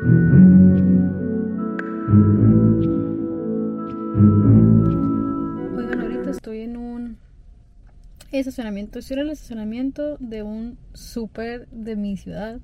Oigan, 0.00 1.10
ahorita 6.00 6.30
estoy 6.30 6.60
en 6.60 6.76
un 6.76 7.18
estacionamiento. 8.30 9.00
Estoy 9.00 9.14
en 9.14 9.20
el 9.22 9.30
estacionamiento 9.30 10.16
de 10.18 10.44
un 10.44 10.78
súper 10.92 11.66
de 11.70 11.96
mi 11.96 12.16
ciudad. 12.16 12.60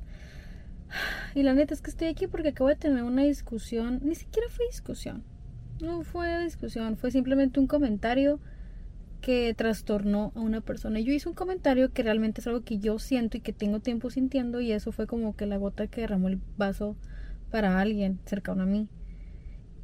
Y 1.35 1.43
la 1.43 1.55
neta 1.55 1.75
es 1.75 1.80
que 1.80 1.91
estoy 1.91 2.07
aquí 2.07 2.29
porque 2.29 2.50
acabo 2.50 2.68
de 2.68 2.77
tener 2.77 3.02
una 3.02 3.25
discusión. 3.25 3.98
Ni 4.05 4.14
siquiera 4.14 4.48
fue 4.48 4.66
discusión. 4.66 5.25
No 5.82 6.05
fue 6.05 6.45
discusión. 6.45 6.96
Fue 6.96 7.11
simplemente 7.11 7.59
un 7.59 7.66
comentario 7.66 8.39
que 9.21 9.53
trastornó 9.55 10.30
a 10.37 10.41
una 10.41 10.61
persona. 10.61 11.01
Yo 11.01 11.12
hice 11.12 11.29
un 11.29 11.35
comentario 11.35 11.93
que 11.93 12.05
realmente 12.05 12.43
es 12.43 12.46
algo 12.46 12.62
que 12.62 12.79
yo 12.79 13.01
siento 13.01 13.39
y 13.39 13.41
que 13.41 13.53
tengo 13.53 13.80
tiempo 13.80 14.09
sintiendo. 14.09 14.61
Y 14.61 14.71
eso 14.71 14.93
fue 14.93 15.09
como 15.09 15.35
que 15.35 15.46
la 15.46 15.57
gota 15.57 15.89
que 15.89 16.03
derramó 16.03 16.29
el 16.29 16.39
vaso 16.57 16.96
para 17.54 17.79
alguien 17.79 18.18
cercano 18.25 18.64
a 18.64 18.67
mí. 18.67 18.89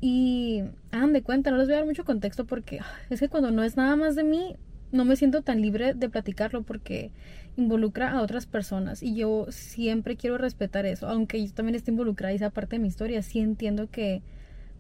Y 0.01 0.65
hagan 0.91 1.13
de 1.13 1.23
cuenta, 1.23 1.53
no 1.53 1.57
les 1.57 1.69
voy 1.69 1.75
a 1.75 1.77
dar 1.77 1.87
mucho 1.87 2.05
contexto 2.05 2.45
porque 2.45 2.81
ah, 2.81 2.87
es 3.11 3.21
que 3.21 3.29
cuando 3.29 3.53
no 3.53 3.63
es 3.63 3.77
nada 3.77 3.95
más 3.95 4.17
de 4.17 4.25
mí, 4.25 4.57
no 4.91 5.05
me 5.05 5.15
siento 5.15 5.43
tan 5.43 5.63
libre 5.63 5.95
de 5.95 6.09
platicarlo 6.09 6.65
porque 6.65 7.13
involucra 7.57 8.11
a 8.11 8.23
otras 8.23 8.47
personas 8.47 9.05
y 9.05 9.15
yo 9.15 9.47
siempre 9.51 10.17
quiero 10.17 10.37
respetar 10.37 10.85
eso, 10.85 11.07
aunque 11.07 11.47
yo 11.47 11.55
también 11.55 11.77
esté 11.77 11.93
involucrada 11.93 12.33
y 12.33 12.37
esa 12.37 12.51
parte 12.51 12.75
de 12.75 12.81
mi 12.81 12.89
historia, 12.89 13.23
sí 13.23 13.39
entiendo 13.39 13.89
que 13.89 14.21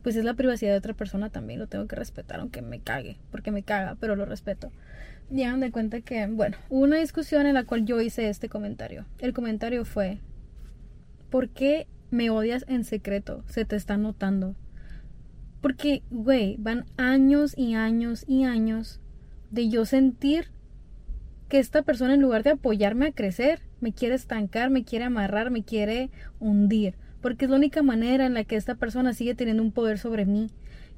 pues 0.02 0.16
es 0.16 0.24
la 0.24 0.34
privacidad 0.34 0.72
de 0.72 0.78
otra 0.78 0.94
persona 0.94 1.30
también, 1.30 1.60
lo 1.60 1.68
tengo 1.68 1.86
que 1.86 1.94
respetar, 1.94 2.40
aunque 2.40 2.60
me 2.60 2.80
cague, 2.80 3.18
porque 3.30 3.52
me 3.52 3.62
caga, 3.62 3.98
pero 4.00 4.16
lo 4.16 4.24
respeto. 4.24 4.72
Y 5.30 5.44
hagan 5.44 5.60
de 5.60 5.70
cuenta 5.70 6.00
que, 6.00 6.26
bueno, 6.26 6.56
hubo 6.70 6.82
una 6.82 6.96
discusión 6.96 7.46
en 7.46 7.54
la 7.54 7.62
cual 7.62 7.84
yo 7.84 8.00
hice 8.00 8.28
este 8.28 8.48
comentario. 8.48 9.04
El 9.20 9.32
comentario 9.32 9.84
fue, 9.84 10.18
¿por 11.30 11.50
qué 11.50 11.86
me 12.10 12.30
odias 12.30 12.64
en 12.68 12.84
secreto? 12.84 13.44
Se 13.46 13.64
te 13.64 13.76
está 13.76 13.96
notando. 13.96 14.54
Porque, 15.60 16.02
güey, 16.10 16.56
van 16.58 16.86
años 16.96 17.54
y 17.56 17.74
años 17.74 18.24
y 18.26 18.44
años 18.44 19.00
de 19.50 19.68
yo 19.68 19.84
sentir 19.84 20.50
que 21.48 21.58
esta 21.58 21.82
persona 21.82 22.14
en 22.14 22.22
lugar 22.22 22.44
de 22.44 22.50
apoyarme 22.50 23.08
a 23.08 23.12
crecer, 23.12 23.60
me 23.80 23.92
quiere 23.92 24.14
estancar, 24.14 24.70
me 24.70 24.84
quiere 24.84 25.04
amarrar, 25.04 25.50
me 25.50 25.64
quiere 25.64 26.10
hundir. 26.38 26.94
Porque 27.20 27.44
es 27.44 27.50
la 27.50 27.56
única 27.56 27.82
manera 27.82 28.24
en 28.24 28.34
la 28.34 28.44
que 28.44 28.56
esta 28.56 28.76
persona 28.76 29.12
sigue 29.12 29.34
teniendo 29.34 29.62
un 29.62 29.72
poder 29.72 29.98
sobre 29.98 30.24
mí. 30.24 30.48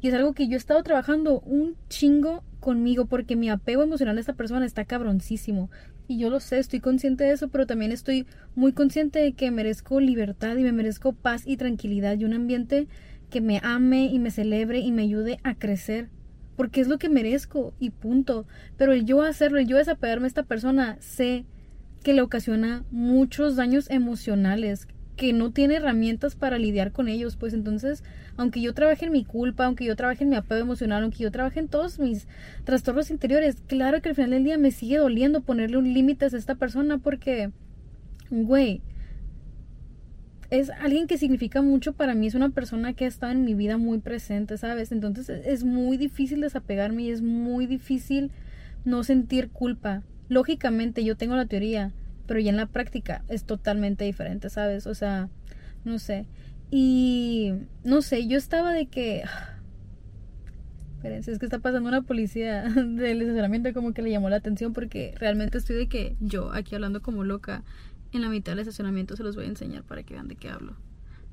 Y 0.00 0.08
es 0.08 0.14
algo 0.14 0.34
que 0.34 0.46
yo 0.46 0.54
he 0.54 0.56
estado 0.56 0.82
trabajando 0.82 1.40
un 1.40 1.76
chingo 1.88 2.44
conmigo 2.60 3.06
porque 3.06 3.34
mi 3.34 3.50
apego 3.50 3.82
emocional 3.82 4.16
a 4.16 4.20
esta 4.20 4.34
persona 4.34 4.66
está 4.66 4.84
cabroncísimo. 4.84 5.70
Y 6.08 6.18
yo 6.18 6.30
lo 6.30 6.40
sé, 6.40 6.58
estoy 6.58 6.80
consciente 6.80 7.24
de 7.24 7.32
eso, 7.32 7.48
pero 7.48 7.66
también 7.66 7.92
estoy 7.92 8.26
muy 8.54 8.72
consciente 8.72 9.20
de 9.20 9.32
que 9.32 9.50
merezco 9.50 10.00
libertad 10.00 10.56
y 10.56 10.62
me 10.62 10.72
merezco 10.72 11.12
paz 11.12 11.42
y 11.46 11.56
tranquilidad 11.56 12.18
y 12.18 12.24
un 12.24 12.34
ambiente 12.34 12.88
que 13.30 13.40
me 13.40 13.60
ame 13.62 14.06
y 14.06 14.18
me 14.18 14.30
celebre 14.30 14.80
y 14.80 14.92
me 14.92 15.02
ayude 15.02 15.38
a 15.42 15.54
crecer. 15.54 16.10
Porque 16.56 16.80
es 16.80 16.88
lo 16.88 16.98
que 16.98 17.08
merezco 17.08 17.72
y 17.78 17.90
punto. 17.90 18.46
Pero 18.76 18.92
el 18.92 19.04
yo 19.06 19.22
hacerlo, 19.22 19.58
el 19.58 19.66
yo 19.66 19.78
desapegarme 19.78 20.26
a 20.26 20.28
esta 20.28 20.42
persona, 20.42 20.96
sé 21.00 21.46
que 22.02 22.12
le 22.12 22.20
ocasiona 22.20 22.84
muchos 22.90 23.56
daños 23.56 23.88
emocionales, 23.90 24.86
que 25.16 25.32
no 25.32 25.50
tiene 25.52 25.76
herramientas 25.76 26.34
para 26.34 26.58
lidiar 26.58 26.92
con 26.92 27.08
ellos. 27.08 27.36
Pues 27.36 27.54
entonces, 27.54 28.02
aunque 28.36 28.60
yo 28.60 28.74
trabaje 28.74 29.06
en 29.06 29.12
mi 29.12 29.24
culpa, 29.24 29.66
aunque 29.66 29.84
yo 29.84 29.96
trabaje 29.96 30.24
en 30.24 30.30
mi 30.30 30.36
apego 30.36 30.60
emocional, 30.60 31.02
aunque 31.02 31.22
yo 31.22 31.30
trabaje 31.30 31.60
en 31.60 31.68
todos 31.68 31.98
mis 31.98 32.26
trastornos 32.64 33.10
interiores, 33.10 33.56
claro 33.66 34.00
que 34.00 34.10
al 34.10 34.14
final 34.14 34.30
del 34.30 34.44
día 34.44 34.58
me 34.58 34.70
sigue 34.70 34.98
doliendo 34.98 35.40
ponerle 35.42 35.76
un 35.76 35.92
límite 35.92 36.24
a 36.24 36.28
esta 36.28 36.54
persona 36.54 36.98
porque, 36.98 37.50
güey, 38.30 38.82
es 40.50 40.68
alguien 40.68 41.06
que 41.06 41.16
significa 41.16 41.62
mucho 41.62 41.94
para 41.94 42.14
mí, 42.14 42.26
es 42.26 42.34
una 42.34 42.50
persona 42.50 42.92
que 42.92 43.06
ha 43.06 43.08
estado 43.08 43.32
en 43.32 43.44
mi 43.44 43.54
vida 43.54 43.78
muy 43.78 44.00
presente, 44.00 44.58
¿sabes? 44.58 44.92
Entonces 44.92 45.30
es 45.30 45.64
muy 45.64 45.96
difícil 45.96 46.42
desapegarme 46.42 47.04
y 47.04 47.10
es 47.10 47.22
muy 47.22 47.66
difícil 47.66 48.30
no 48.84 49.02
sentir 49.02 49.48
culpa. 49.48 50.02
Lógicamente 50.28 51.04
yo 51.04 51.16
tengo 51.16 51.36
la 51.36 51.46
teoría, 51.46 51.92
pero 52.32 52.40
ya 52.40 52.48
en 52.48 52.56
la 52.56 52.64
práctica 52.64 53.22
es 53.28 53.44
totalmente 53.44 54.06
diferente, 54.06 54.48
¿sabes? 54.48 54.86
O 54.86 54.94
sea, 54.94 55.28
no 55.84 55.98
sé. 55.98 56.24
Y 56.70 57.52
no 57.84 58.00
sé, 58.00 58.26
yo 58.26 58.38
estaba 58.38 58.72
de 58.72 58.86
que... 58.86 59.22
Espérense, 60.96 61.30
es 61.30 61.38
que 61.38 61.44
está 61.44 61.58
pasando 61.58 61.90
una 61.90 62.00
policía 62.00 62.62
del 62.70 63.20
estacionamiento 63.20 63.74
como 63.74 63.92
que 63.92 64.00
le 64.00 64.10
llamó 64.10 64.30
la 64.30 64.36
atención 64.36 64.72
porque 64.72 65.14
realmente 65.18 65.58
estoy 65.58 65.76
de 65.76 65.88
que 65.88 66.16
yo 66.20 66.54
aquí 66.54 66.74
hablando 66.74 67.02
como 67.02 67.22
loca 67.22 67.64
en 68.14 68.22
la 68.22 68.30
mitad 68.30 68.52
del 68.52 68.60
estacionamiento 68.60 69.14
se 69.14 69.24
los 69.24 69.36
voy 69.36 69.44
a 69.44 69.48
enseñar 69.48 69.82
para 69.82 70.02
que 70.02 70.14
vean 70.14 70.28
de 70.28 70.36
qué 70.36 70.48
hablo. 70.48 70.74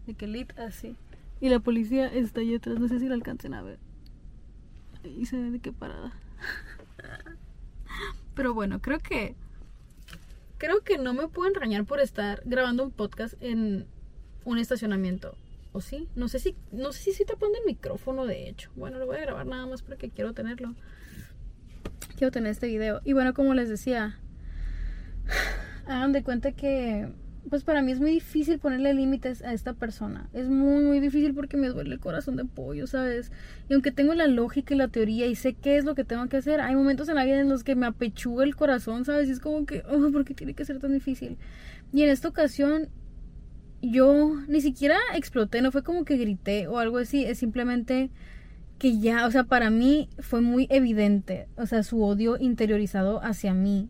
De 0.05 0.15
que 0.15 0.27
lit 0.27 0.51
así. 0.59 0.97
Y 1.39 1.47
la 1.47 1.61
policía 1.61 2.07
está 2.07 2.41
ahí 2.41 2.55
atrás, 2.55 2.77
no 2.77 2.89
sé 2.89 2.99
si 2.99 3.07
la 3.07 3.13
alcancen 3.13 3.53
a 3.53 3.61
ver. 3.61 3.79
Y 5.05 5.27
se 5.27 5.37
ve 5.37 5.49
de 5.49 5.59
qué 5.59 5.71
parada. 5.71 6.11
Pero 8.35 8.53
bueno, 8.53 8.81
creo 8.81 8.99
que 8.99 9.37
creo 10.59 10.81
que 10.81 10.99
no 10.99 11.15
me 11.15 11.27
pueden 11.27 11.55
rañar 11.55 11.85
por 11.85 11.99
estar 11.99 12.43
grabando 12.45 12.83
un 12.83 12.91
podcast 12.91 13.33
en 13.41 13.87
un 14.45 14.59
estacionamiento. 14.59 15.35
¿O 15.71 15.81
sí? 15.81 16.07
No 16.15 16.27
sé 16.27 16.39
si 16.39 16.55
no 16.71 16.91
sé 16.91 16.99
si 16.99 17.09
estoy 17.11 17.25
tapando 17.25 17.57
el 17.57 17.65
micrófono 17.65 18.25
de 18.25 18.49
hecho. 18.49 18.69
Bueno, 18.75 18.99
lo 18.99 19.05
voy 19.05 19.17
a 19.17 19.21
grabar 19.21 19.45
nada 19.45 19.65
más 19.65 19.81
porque 19.81 20.09
quiero 20.09 20.33
tenerlo. 20.33 20.75
Quiero 22.17 22.31
tener 22.31 22.51
este 22.51 22.67
video. 22.67 23.01
Y 23.03 23.13
bueno, 23.13 23.33
como 23.33 23.53
les 23.53 23.69
decía, 23.69 24.19
hagan 25.85 26.11
de 26.11 26.23
cuenta 26.23 26.51
que 26.51 27.09
pues 27.49 27.63
para 27.63 27.81
mí 27.81 27.91
es 27.91 27.99
muy 27.99 28.11
difícil 28.11 28.59
ponerle 28.59 28.93
límites 28.93 29.43
a 29.43 29.53
esta 29.53 29.73
persona. 29.73 30.29
Es 30.33 30.49
muy, 30.49 30.83
muy 30.83 30.99
difícil 30.99 31.33
porque 31.33 31.57
me 31.57 31.69
duele 31.69 31.93
el 31.93 31.99
corazón 31.99 32.35
de 32.35 32.45
pollo, 32.45 32.87
¿sabes? 32.87 33.31
Y 33.69 33.73
aunque 33.73 33.91
tengo 33.91 34.13
la 34.13 34.27
lógica 34.27 34.73
y 34.73 34.77
la 34.77 34.87
teoría 34.87 35.25
y 35.27 35.35
sé 35.35 35.53
qué 35.53 35.77
es 35.77 35.85
lo 35.85 35.95
que 35.95 36.03
tengo 36.03 36.27
que 36.27 36.37
hacer, 36.37 36.61
hay 36.61 36.75
momentos 36.75 37.09
en 37.09 37.15
la 37.15 37.25
vida 37.25 37.39
en 37.39 37.49
los 37.49 37.63
que 37.63 37.75
me 37.75 37.85
apechuga 37.85 38.43
el 38.43 38.55
corazón, 38.55 39.05
¿sabes? 39.05 39.29
Y 39.29 39.31
es 39.31 39.39
como 39.39 39.65
que, 39.65 39.83
oh, 39.89 40.11
¿por 40.11 40.25
qué 40.25 40.33
tiene 40.33 40.53
que 40.53 40.65
ser 40.65 40.79
tan 40.79 40.93
difícil? 40.93 41.37
Y 41.93 42.03
en 42.03 42.09
esta 42.09 42.27
ocasión, 42.27 42.89
yo 43.81 44.35
ni 44.47 44.61
siquiera 44.61 44.97
exploté, 45.15 45.61
no 45.61 45.71
fue 45.71 45.83
como 45.83 46.05
que 46.05 46.17
grité 46.17 46.67
o 46.67 46.77
algo 46.77 46.97
así, 46.97 47.23
es 47.25 47.39
simplemente 47.39 48.11
que 48.77 48.99
ya, 48.99 49.25
o 49.25 49.31
sea, 49.31 49.43
para 49.43 49.69
mí 49.69 50.09
fue 50.19 50.41
muy 50.41 50.67
evidente, 50.69 51.47
o 51.57 51.65
sea, 51.65 51.83
su 51.83 52.03
odio 52.03 52.37
interiorizado 52.39 53.23
hacia 53.23 53.53
mí 53.53 53.89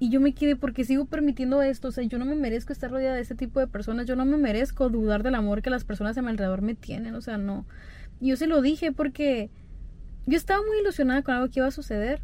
y 0.00 0.10
yo 0.10 0.20
me 0.20 0.32
quedé 0.32 0.54
porque 0.54 0.84
sigo 0.84 1.06
permitiendo 1.06 1.60
esto. 1.62 1.88
O 1.88 1.92
sea, 1.92 2.04
yo 2.04 2.18
no 2.18 2.24
me 2.24 2.36
merezco 2.36 2.72
estar 2.72 2.90
rodeada 2.90 3.16
de 3.16 3.22
este 3.22 3.34
tipo 3.34 3.58
de 3.58 3.66
personas. 3.66 4.06
Yo 4.06 4.14
no 4.14 4.24
me 4.24 4.36
merezco 4.36 4.88
dudar 4.90 5.24
del 5.24 5.34
amor 5.34 5.60
que 5.60 5.70
las 5.70 5.84
personas 5.84 6.16
a 6.16 6.22
mi 6.22 6.28
alrededor 6.28 6.62
me 6.62 6.76
tienen. 6.76 7.16
O 7.16 7.20
sea, 7.20 7.36
no. 7.36 7.66
Y 8.20 8.28
yo 8.28 8.36
se 8.36 8.46
lo 8.46 8.62
dije 8.62 8.92
porque 8.92 9.50
yo 10.26 10.36
estaba 10.36 10.60
muy 10.64 10.78
ilusionada 10.78 11.22
con 11.22 11.34
algo 11.34 11.50
que 11.50 11.58
iba 11.58 11.66
a 11.66 11.72
suceder. 11.72 12.20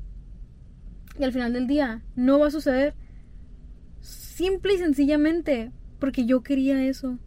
Y 1.19 1.25
al 1.25 1.33
final 1.33 1.53
del 1.53 1.67
día 1.67 2.03
no 2.15 2.39
va 2.39 2.47
a 2.47 2.53
suceder. 2.53 2.95
Simple 4.01 4.75
y 4.75 4.79
sencillamente 4.79 5.73
porque 5.99 6.27
yo 6.27 6.43
quería 6.43 6.85
eso. 6.85 7.19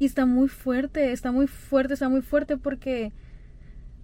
Y 0.00 0.06
está 0.06 0.26
muy 0.26 0.48
fuerte, 0.48 1.12
está 1.12 1.30
muy 1.30 1.46
fuerte, 1.46 1.94
está 1.94 2.08
muy 2.08 2.22
fuerte 2.22 2.56
porque 2.56 3.12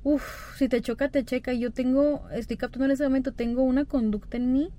Uf, 0.05 0.57
si 0.59 0.69
te 0.69 0.83
choca, 0.83 1.09
te 1.09 1.25
checa. 1.25 1.55
Yo 1.55 1.73
tengo, 1.73 2.29
estoy 2.31 2.59
captando 2.59 2.85
en 2.85 2.91
ese 2.91 3.05
momento, 3.05 3.33
tengo 3.33 3.63
una 3.63 3.87
conducta 3.87 4.37
en 4.37 4.53
mí 4.53 4.71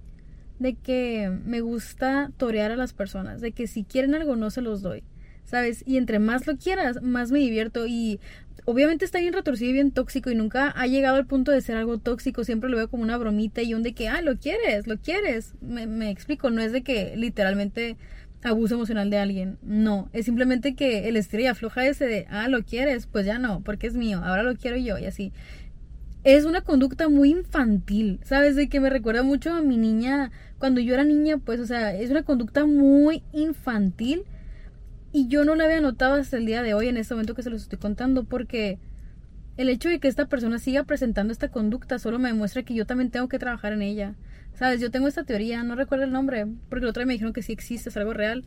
de 0.60 0.76
que 0.76 1.32
me 1.46 1.62
gusta 1.62 2.32
torear 2.38 2.72
a 2.72 2.76
las 2.76 2.94
personas, 2.94 3.42
de 3.42 3.52
que 3.52 3.68
si 3.68 3.84
quieren 3.84 4.16
algo 4.16 4.36
no 4.36 4.50
se 4.50 4.62
los 4.62 4.82
doy, 4.82 5.04
¿sabes? 5.44 5.84
Y 5.86 5.98
entre 5.98 6.20
más 6.20 6.48
lo 6.48 6.58
quieras, 6.58 7.02
más 7.02 7.32
me 7.32 7.40
divierto 7.40 7.86
y 7.88 8.20
obviamente 8.66 9.06
está 9.06 9.20
bien 9.20 9.34
retorcido 9.34 9.70
y 9.70 9.74
bien 9.74 9.92
tóxico 9.92 10.32
y 10.32 10.36
nunca 10.36 10.72
ha 10.76 10.88
llegado 10.88 11.18
al 11.18 11.28
punto 11.28 11.52
de 11.52 11.62
ser 11.62 11.78
algo 11.78 11.98
tóxico, 11.98 12.44
siempre 12.44 12.70
lo 12.70 12.78
veo 12.78 12.90
como 12.90 13.04
una 13.04 13.18
bromita 13.18 13.62
y 13.62 13.74
un 13.74 13.84
de 13.84 13.94
que, 13.94 14.08
ah, 14.08 14.22
lo 14.22 14.38
quieres, 14.38 14.88
lo 14.88 14.98
quieres, 14.98 15.54
me, 15.62 15.88
me 15.88 16.10
explico, 16.10 16.50
no 16.50 16.62
es 16.62 16.72
de 16.72 16.82
que 16.82 17.16
literalmente 17.16 17.98
abuso 18.44 18.76
emocional 18.76 19.10
de 19.10 19.18
alguien, 19.18 19.58
no, 19.64 20.10
es 20.14 20.26
simplemente 20.26 20.76
que 20.76 21.08
el 21.08 21.18
estrella 21.18 21.52
afloja 21.52 21.85
ese 21.85 22.06
de, 22.06 22.28
ah, 22.29 22.47
lo 22.47 22.64
quieres, 22.64 23.08
pues 23.08 23.26
ya 23.26 23.40
no, 23.40 23.62
porque 23.62 23.88
es 23.88 23.96
mío, 23.96 24.22
ahora 24.24 24.44
lo 24.44 24.56
quiero 24.56 24.78
yo 24.78 24.97
y 24.97 25.06
así 25.06 25.34
es 26.26 26.44
una 26.44 26.62
conducta 26.62 27.08
muy 27.08 27.30
infantil, 27.30 28.20
¿sabes? 28.24 28.56
De 28.56 28.68
que 28.68 28.80
me 28.80 28.90
recuerda 28.90 29.22
mucho 29.22 29.54
a 29.54 29.62
mi 29.62 29.78
niña, 29.78 30.32
cuando 30.58 30.82
yo 30.82 30.96
era 30.96 31.04
niña, 31.04 31.38
pues, 31.38 31.60
o 31.60 31.68
sea, 31.68 31.96
es 31.96 32.10
una 32.10 32.24
conducta 32.24 32.66
muy 32.66 33.22
infantil 33.32 34.24
y 35.12 35.28
yo 35.28 35.46
no 35.46 35.56
la 35.56 35.66
había 35.66 35.82
notado 35.82 36.16
hasta 36.16 36.38
el 36.38 36.48
día 36.48 36.64
de 36.64 36.74
hoy, 36.74 36.88
en 36.88 36.98
este 36.98 37.14
momento 37.14 37.36
que 37.36 37.44
se 37.44 37.52
los 37.52 37.62
estoy 37.62 37.78
contando, 37.78 38.24
porque 38.24 38.80
el 39.56 39.70
hecho 39.70 39.88
de 39.88 40.00
que 40.00 40.08
esta 40.08 40.26
persona 40.26 40.58
siga 40.58 40.84
presentando 40.84 41.32
esta 41.32 41.50
conducta 41.50 42.00
solo 42.00 42.18
me 42.18 42.30
demuestra 42.30 42.64
que 42.64 42.74
yo 42.74 42.88
también 42.88 43.12
tengo 43.12 43.30
que 43.30 43.38
trabajar 43.38 43.72
en 43.74 43.84
ella. 43.84 44.16
¿Sabes? 44.56 44.80
Yo 44.82 44.90
tengo 44.90 45.08
esta 45.08 45.26
teoría, 45.26 45.64
no 45.64 45.76
recuerdo 45.76 46.06
el 46.06 46.12
nombre, 46.12 46.48
porque 46.70 46.86
el 46.86 46.90
otro 46.90 47.02
día 47.02 47.08
me 47.08 47.14
dijeron 47.14 47.34
que 47.34 47.44
sí 47.44 47.52
existe, 47.52 47.90
es 47.90 47.98
algo 47.98 48.14
real. 48.14 48.46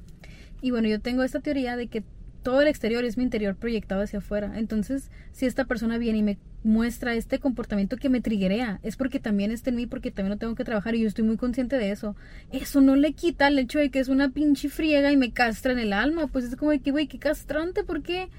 Y 0.63 0.73
bueno, 0.73 0.89
yo 0.89 1.01
tengo 1.01 1.23
esta 1.23 1.41
teoría 1.41 1.77
de 1.77 1.87
que 1.87 2.03
todo 2.49 2.63
el 2.63 2.69
exterior 2.69 3.05
es 3.05 3.19
mi 3.19 3.25
interior 3.25 3.57
proyectado 3.57 4.01
hacia 4.01 4.21
afuera. 4.21 4.55
Entonces, 4.57 5.11
si 5.33 5.45
esta 5.45 5.67
persona 5.67 5.99
viene 5.99 6.21
y 6.21 6.23
me 6.23 6.39
muestra 6.65 7.15
este 7.15 7.41
comportamiento 7.41 7.99
que 7.99 8.09
me 8.09 8.23
triguea. 8.23 8.81
Es 8.83 8.97
porque 8.97 9.21
también 9.21 9.51
está 9.51 9.69
en 9.69 9.77
mí, 9.77 9.85
porque 9.85 10.11
también 10.11 10.31
lo 10.31 10.39
tengo 10.39 10.55
que 10.55 10.65
trabajar 10.65 10.95
y 10.95 11.03
yo 11.03 11.09
estoy 11.09 11.25
muy 11.25 11.37
consciente 11.37 11.77
de 11.77 11.91
eso. 11.91 12.17
Eso 12.51 12.81
no 12.81 12.97
le 12.97 13.13
quita 13.13 13.49
el 13.49 13.59
hecho 13.59 13.79
de 13.79 13.91
que 13.91 13.99
es 13.99 14.09
una 14.09 14.31
pinche 14.31 14.71
friega 14.71 15.13
y 15.13 15.19
me 15.19 15.31
castra 15.31 15.73
en 15.73 15.79
el 15.79 15.93
alma. 15.93 16.29
Pues 16.29 16.47
es 16.47 16.57
como 16.57 16.71
de 16.71 16.81
que, 16.81 16.91
güey, 16.91 17.07
qué 17.07 17.19
castrante, 17.19 17.85
porque 17.85 18.31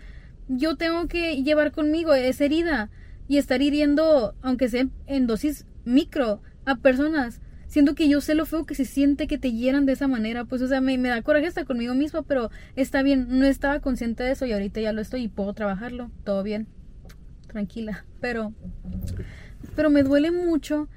yo 0.47 0.75
tengo 0.75 1.07
que 1.07 1.43
llevar 1.43 1.71
conmigo 1.71 2.15
esa 2.15 2.45
herida 2.45 2.89
y 3.27 3.37
estar 3.37 3.61
hiriendo, 3.61 4.33
aunque 4.41 4.69
sea 4.69 4.87
en 5.05 5.27
dosis 5.27 5.67
micro, 5.85 6.41
a 6.65 6.77
personas. 6.77 7.41
Siendo 7.69 7.95
que 7.95 8.09
yo 8.09 8.19
sé 8.19 8.35
lo 8.35 8.45
feo 8.45 8.65
que 8.65 8.75
se 8.75 8.83
siente 8.83 9.27
que 9.27 9.37
te 9.37 9.53
hieran 9.53 9.85
de 9.85 9.93
esa 9.93 10.07
manera. 10.07 10.43
Pues, 10.43 10.61
o 10.61 10.67
sea, 10.67 10.81
me, 10.81 10.97
me 10.97 11.07
da 11.07 11.21
coraje 11.21 11.47
hasta 11.47 11.63
conmigo 11.63 11.95
misma, 11.95 12.23
pero 12.23 12.49
está 12.75 13.03
bien. 13.03 13.27
No 13.29 13.45
estaba 13.45 13.79
consciente 13.79 14.23
de 14.23 14.31
eso 14.31 14.45
y 14.45 14.51
ahorita 14.51 14.81
ya 14.81 14.91
lo 14.91 15.01
estoy 15.01 15.23
y 15.23 15.27
puedo 15.27 15.53
trabajarlo. 15.53 16.11
Todo 16.25 16.43
bien. 16.43 16.67
Tranquila. 17.47 18.05
Pero, 18.19 18.53
pero 19.75 19.89
me 19.89 20.03
duele 20.03 20.31
mucho 20.31 20.89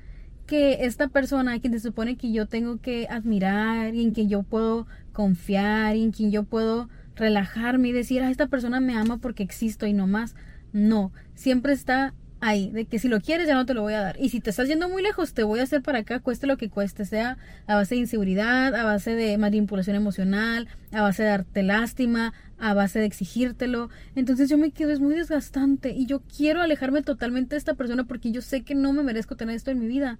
que 0.46 0.84
esta 0.86 1.08
persona, 1.08 1.60
quien 1.60 1.72
se 1.72 1.80
supone 1.80 2.16
que 2.16 2.32
yo 2.32 2.46
tengo 2.46 2.80
que 2.80 3.06
admirar 3.08 3.94
y 3.94 4.02
en 4.02 4.12
quien 4.12 4.28
yo 4.28 4.42
puedo 4.42 4.86
confiar 5.12 5.94
y 5.96 6.02
en 6.02 6.10
quien 6.10 6.30
yo 6.30 6.44
puedo 6.44 6.88
relajarme 7.16 7.88
y 7.88 7.92
decir, 7.92 8.22
ah, 8.22 8.30
esta 8.30 8.46
persona 8.46 8.80
me 8.80 8.96
ama 8.96 9.19
porque 9.19 9.42
existo 9.42 9.86
y 9.86 9.92
no 9.92 10.06
más. 10.06 10.34
No, 10.72 11.12
siempre 11.34 11.74
está 11.74 12.14
ahí, 12.43 12.71
de 12.73 12.87
que 12.87 12.99
si 12.99 13.09
lo 13.09 13.21
quieres 13.21 13.47
ya 13.47 13.55
no 13.55 13.65
te 13.65 13.73
lo 13.73 13.83
voy 13.83 13.94
a 13.94 14.00
dar. 14.00 14.17
Y 14.21 14.29
si 14.29 14.41
te 14.41 14.50
estás 14.50 14.67
yendo 14.67 14.89
muy 14.89 15.00
lejos, 15.00 15.33
te 15.33 15.44
voy 15.44 15.61
a 15.61 15.62
hacer 15.62 15.81
para 15.81 16.00
acá, 16.00 16.19
cueste 16.19 16.49
lo 16.49 16.56
que 16.56 16.69
cueste, 16.69 17.05
sea 17.05 17.39
a 17.69 17.77
base 17.77 17.94
de 17.94 18.00
inseguridad, 18.00 18.75
a 18.75 18.85
base 18.85 19.15
de 19.15 19.39
manipulación 19.39 19.94
emocional, 19.94 20.69
a 20.91 21.03
base 21.03 21.23
de 21.23 21.29
darte 21.29 21.62
lástima, 21.62 22.35
a 22.59 22.75
base 22.75 22.99
de 22.99 23.06
exigírtelo. 23.06 23.91
Entonces 24.17 24.50
yo 24.50 24.59
me 24.59 24.73
quedo, 24.73 24.91
es 24.91 24.99
muy 24.99 25.15
desgastante 25.15 25.91
y 25.91 26.06
yo 26.06 26.21
quiero 26.37 26.61
alejarme 26.61 27.03
totalmente 27.03 27.55
de 27.55 27.59
esta 27.59 27.75
persona 27.75 28.05
porque 28.05 28.33
yo 28.33 28.43
sé 28.43 28.62
que 28.62 28.75
no 28.75 28.93
me 28.93 29.05
merezco 29.05 29.37
tener 29.37 29.55
esto 29.55 29.71
en 29.71 29.79
mi 29.79 29.87
vida. 29.87 30.19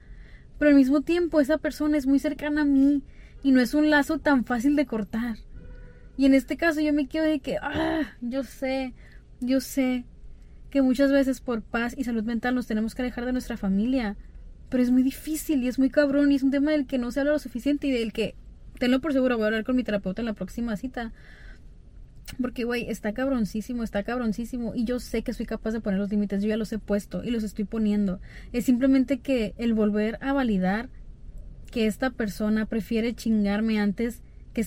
Pero 0.59 0.71
al 0.71 0.77
mismo 0.77 1.01
tiempo 1.01 1.41
esa 1.41 1.59
persona 1.59 1.99
es 1.99 2.07
muy 2.07 2.21
cercana 2.21 2.63
a 2.63 2.65
mí 2.65 3.03
y 3.43 3.51
no 3.51 3.61
es 3.61 3.75
un 3.75 3.91
lazo 3.91 4.21
tan 4.21 4.45
fácil 4.45 4.77
de 4.77 4.87
cortar. 4.87 5.39
Y 6.17 6.27
en 6.27 6.35
este 6.35 6.57
caso 6.57 6.81
yo 6.81 6.93
me 6.93 7.09
quedo 7.09 7.25
de 7.25 7.41
que, 7.41 7.57
ah, 7.61 8.13
yo 8.21 8.45
sé, 8.45 8.95
yo 9.41 9.61
sé 9.61 10.05
que 10.73 10.81
muchas 10.81 11.13
veces 11.13 11.43
por 11.43 11.61
paz 11.61 11.95
y 11.99 12.05
salud 12.05 12.25
mental 12.25 12.55
nos 12.55 12.67
tenemos 12.67 12.95
que 12.95 13.03
alejar 13.03 13.27
de 13.27 13.33
nuestra 13.33 13.59
familia. 13.59 14.17
Pero 14.71 14.83
es 14.83 14.91
muy 14.91 15.03
difícil 15.03 15.63
y 15.63 15.69
es 15.69 15.79
muy 15.79 15.91
cabrón 15.91 16.33
y 16.33 16.37
es 16.37 16.43
un 16.43 16.51
tema 16.51 16.71
del 16.71 16.87
que 16.87 16.97
no 16.97 17.13
se 17.13 17.21
habla 17.21 17.33
lo 17.33 17.39
suficiente 17.39 17.89
y 17.89 17.91
del 17.91 18.15
que, 18.15 18.35
tenlo 18.79 18.99
por 19.03 19.13
seguro, 19.13 19.37
voy 19.37 19.45
a 19.45 19.47
hablar 19.49 19.65
con 19.65 19.77
mi 19.77 19.85
terapeuta 19.85 20.23
en 20.23 20.27
la 20.27 20.33
próxima 20.33 20.75
cita. 20.79 21.13
Porque, 22.41 22.65
güey, 22.65 22.89
está 22.89 23.13
cabroncísimo, 23.13 23.83
está 23.83 24.03
cabroncísimo. 24.03 24.75
Y 24.75 24.85
yo 24.87 24.99
sé 24.99 25.21
que 25.23 25.35
soy 25.35 25.45
capaz 25.45 25.73
de 25.73 25.81
poner 25.81 26.01
los 26.01 26.11
límites. 26.11 26.43
Yo 26.43 26.49
ya 26.49 26.57
los 26.57 26.73
he 26.73 26.79
puesto 26.79 27.23
y 27.23 27.31
los 27.31 27.45
estoy 27.45 27.67
poniendo. 27.67 28.19
Es 28.55 28.65
simplemente 28.65 29.21
que 29.21 29.53
el 29.59 29.75
volver 29.75 30.17
a 30.23 30.33
validar 30.33 30.89
que 31.71 31.87
esta 31.87 32.09
persona 32.09 32.65
prefiere 32.65 33.13
chingarme 33.13 33.79
antes 33.79 34.23
que 34.55 34.65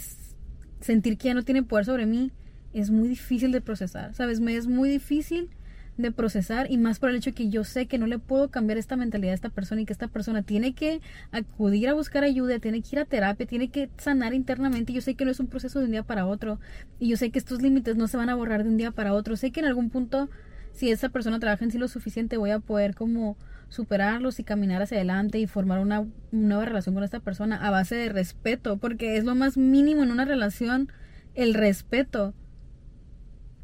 sentir 0.82 1.18
que 1.18 1.30
ya 1.30 1.34
no 1.34 1.42
tiene 1.42 1.64
poder 1.64 1.86
sobre 1.86 2.06
mí 2.06 2.32
es 2.74 2.92
muy 2.92 3.08
difícil 3.08 3.52
de 3.52 3.62
procesar. 3.62 4.14
¿Sabes? 4.14 4.40
Me 4.40 4.56
es 4.56 4.68
muy 4.68 4.88
difícil 4.88 5.50
de 5.98 6.12
procesar 6.12 6.70
y 6.70 6.78
más 6.78 7.00
por 7.00 7.10
el 7.10 7.16
hecho 7.16 7.34
que 7.34 7.50
yo 7.50 7.64
sé 7.64 7.86
que 7.86 7.98
no 7.98 8.08
le 8.08 8.20
puedo 8.20 8.50
cambiar 8.50 8.78
esta 8.78 8.98
mentalidad 8.98 9.32
a 9.32 9.36
esta 9.36 9.50
persona 9.50 9.82
y 9.82 9.86
que 9.86 9.94
esta 9.94 10.08
persona 10.08 10.44
tiene 10.44 10.74
que 10.74 11.02
acudir 11.32 11.88
a 11.88 11.94
buscar 11.94 12.24
ayuda, 12.24 12.60
tiene 12.60 12.82
que 12.82 12.90
ir 12.94 13.00
a 13.00 13.06
terapia, 13.06 13.46
tiene 13.46 13.70
que 13.70 13.90
sanar 13.98 14.34
internamente. 14.34 14.92
Yo 14.92 15.02
sé 15.02 15.16
que 15.16 15.26
no 15.26 15.32
es 15.32 15.40
un 15.40 15.48
proceso 15.48 15.80
de 15.80 15.86
un 15.86 15.92
día 15.92 16.04
para 16.04 16.26
otro 16.26 16.60
y 17.00 17.10
yo 17.10 17.18
sé 17.18 17.30
que 17.32 17.40
estos 17.40 17.62
límites 17.62 17.96
no 17.96 18.08
se 18.08 18.18
van 18.18 18.30
a 18.30 18.36
borrar 18.36 18.64
de 18.64 18.70
un 18.70 18.78
día 18.78 18.92
para 18.92 19.14
otro. 19.14 19.38
Sé 19.38 19.52
que 19.52 19.62
en 19.62 19.68
algún 19.68 19.90
punto, 19.90 20.30
si 20.74 20.92
esa 20.92 21.10
persona 21.10 21.40
trabaja 21.40 21.64
en 21.64 21.72
sí 21.72 21.78
lo 21.78 21.88
suficiente, 21.88 22.38
voy 22.38 22.52
a 22.52 22.60
poder 22.60 22.94
como 22.96 23.38
superarlos 23.70 24.40
y 24.40 24.44
caminar 24.44 24.82
hacia 24.82 24.98
adelante 24.98 25.40
y 25.40 25.48
formar 25.48 25.80
una 25.80 26.06
nueva 26.32 26.66
relación 26.66 26.94
con 26.94 27.04
esta 27.04 27.20
persona 27.20 27.56
a 27.66 27.72
base 27.72 27.96
de 27.96 28.10
respeto, 28.10 28.78
porque 28.78 29.18
es 29.18 29.24
lo 29.24 29.34
más 29.34 29.58
mínimo 29.58 30.04
en 30.04 30.12
una 30.12 30.26
relación, 30.26 30.92
el 31.34 31.54
respeto. 31.54 32.34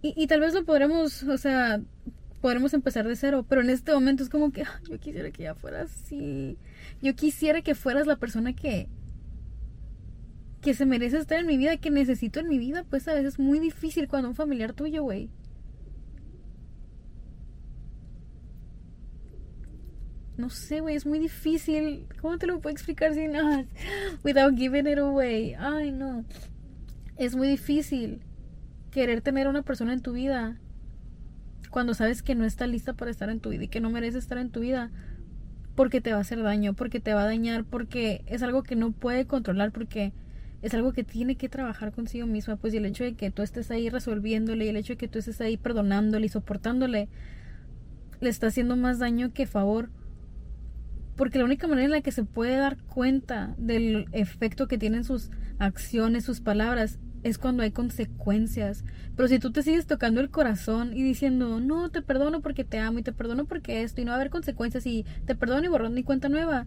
Y, 0.02 0.14
y 0.16 0.28
tal 0.28 0.40
vez 0.40 0.54
lo 0.54 0.66
podremos, 0.66 1.24
o 1.24 1.38
sea, 1.38 1.82
podremos 2.42 2.74
empezar 2.74 3.08
de 3.08 3.16
cero, 3.16 3.46
pero 3.48 3.62
en 3.62 3.70
este 3.70 3.94
momento 3.94 4.24
es 4.24 4.30
como 4.30 4.52
que 4.52 4.64
yo 4.90 5.00
quisiera 5.00 5.32
que 5.32 5.44
ya 5.44 5.56
fueras 5.56 5.92
así. 5.96 6.58
Yo 7.02 7.16
quisiera 7.16 7.62
que 7.62 7.76
fueras 7.76 8.08
la 8.08 8.18
persona 8.18 8.54
que 8.54 8.90
que 10.62 10.74
se 10.76 10.86
merece 10.86 11.18
estar 11.18 11.40
en 11.40 11.48
mi 11.48 11.58
vida, 11.58 11.78
que 11.78 11.90
necesito 11.90 12.40
en 12.40 12.48
mi 12.48 12.60
vida, 12.60 12.86
pues 12.88 13.08
a 13.08 13.14
veces 13.14 13.34
es 13.34 13.40
muy 13.40 13.60
difícil 13.60 14.08
cuando 14.08 14.30
un 14.30 14.36
familiar 14.36 14.74
tuyo, 14.74 15.02
güey. 15.02 15.30
No 20.38 20.50
sé, 20.50 20.82
güey, 20.82 20.96
es 20.96 21.06
muy 21.06 21.20
difícil. 21.20 22.08
¿Cómo 22.22 22.38
te 22.38 22.48
lo 22.48 22.62
puedo 22.62 22.74
explicar 22.74 23.14
sin 23.14 23.32
nada? 23.32 23.66
Without 24.24 24.56
giving 24.56 24.88
it 24.88 25.00
away. 25.00 25.56
Ay, 25.58 25.92
no. 25.92 26.26
Es 27.18 27.36
muy 27.36 27.48
difícil 27.48 28.22
querer 28.92 29.22
tener 29.22 29.48
a 29.48 29.50
una 29.50 29.64
persona 29.64 29.94
en 29.94 30.02
tu 30.02 30.14
vida 30.14 30.60
cuando 31.72 31.94
sabes 31.96 32.22
que 32.22 32.36
no 32.36 32.46
está 32.46 32.68
lista 32.68 32.94
para 32.94 33.10
estar 33.10 33.30
en 33.30 33.40
tu 33.40 33.50
vida 33.50 33.64
y 33.64 33.68
que 33.68 33.82
no 33.82 33.90
merece 33.90 34.20
estar 34.20 34.38
en 34.38 34.52
tu 34.52 34.60
vida 34.60 34.92
porque 35.76 36.02
te 36.02 36.12
va 36.12 36.18
a 36.18 36.22
hacer 36.22 36.44
daño, 36.44 36.74
porque 36.74 37.00
te 37.00 37.14
va 37.14 37.24
a 37.24 37.26
dañar, 37.26 37.64
porque 37.64 38.24
es 38.28 38.44
algo 38.44 38.62
que 38.62 38.76
no 38.76 38.92
puede 38.92 39.26
controlar, 39.26 39.72
porque 39.72 40.14
es 40.62 40.74
algo 40.74 40.94
que 40.94 41.04
tiene 41.04 41.36
que 41.36 41.50
trabajar 41.50 41.92
consigo 41.92 42.28
misma, 42.28 42.58
pues 42.58 42.74
y 42.74 42.78
el 42.78 42.86
hecho 42.86 43.04
de 43.04 43.16
que 43.16 43.32
tú 43.32 43.42
estés 43.42 43.72
ahí 43.72 43.90
resolviéndole 43.90 44.66
y 44.66 44.68
el 44.68 44.76
hecho 44.76 44.94
de 44.94 44.98
que 44.98 45.08
tú 45.08 45.20
estés 45.20 45.42
ahí 45.42 45.58
perdonándole 45.58 46.28
y 46.28 46.30
soportándole 46.30 47.10
le 48.20 48.30
está 48.30 48.48
haciendo 48.48 48.76
más 48.76 49.00
daño 49.00 49.34
que 49.34 49.48
favor. 49.48 49.90
Porque 51.16 51.40
la 51.40 51.46
única 51.46 51.68
manera 51.68 51.86
en 51.86 51.92
la 51.92 52.02
que 52.02 52.12
se 52.12 52.24
puede 52.24 52.56
dar 52.56 52.78
cuenta 52.84 53.56
del 53.58 54.06
efecto 54.12 54.68
que 54.68 54.78
tienen 54.78 55.04
sus 55.04 55.32
acciones, 55.58 56.26
sus 56.26 56.42
palabras, 56.42 57.00
es 57.24 57.38
cuando 57.38 57.64
hay 57.64 57.72
consecuencias. 57.72 58.84
Pero 59.16 59.28
si 59.28 59.40
tú 59.40 59.52
te 59.52 59.64
sigues 59.64 59.86
tocando 59.86 60.22
el 60.22 60.30
corazón 60.30 60.96
y 60.96 61.04
diciendo, 61.04 61.60
no, 61.60 61.90
te 61.90 62.02
perdono 62.02 62.42
porque 62.42 62.64
te 62.64 62.80
amo 62.80 63.00
y 63.00 63.04
te 63.04 63.14
perdono 63.14 63.46
porque 63.46 63.84
esto 63.84 64.02
y 64.02 64.06
no 64.06 64.12
va 64.12 64.16
a 64.16 64.20
haber 64.20 64.32
consecuencias 64.32 64.86
y 64.86 65.06
te 65.26 65.36
perdono 65.36 65.66
y 65.66 65.70
borrón 65.70 65.96
ni 65.96 66.04
cuenta 66.04 66.30
nueva, 66.30 66.66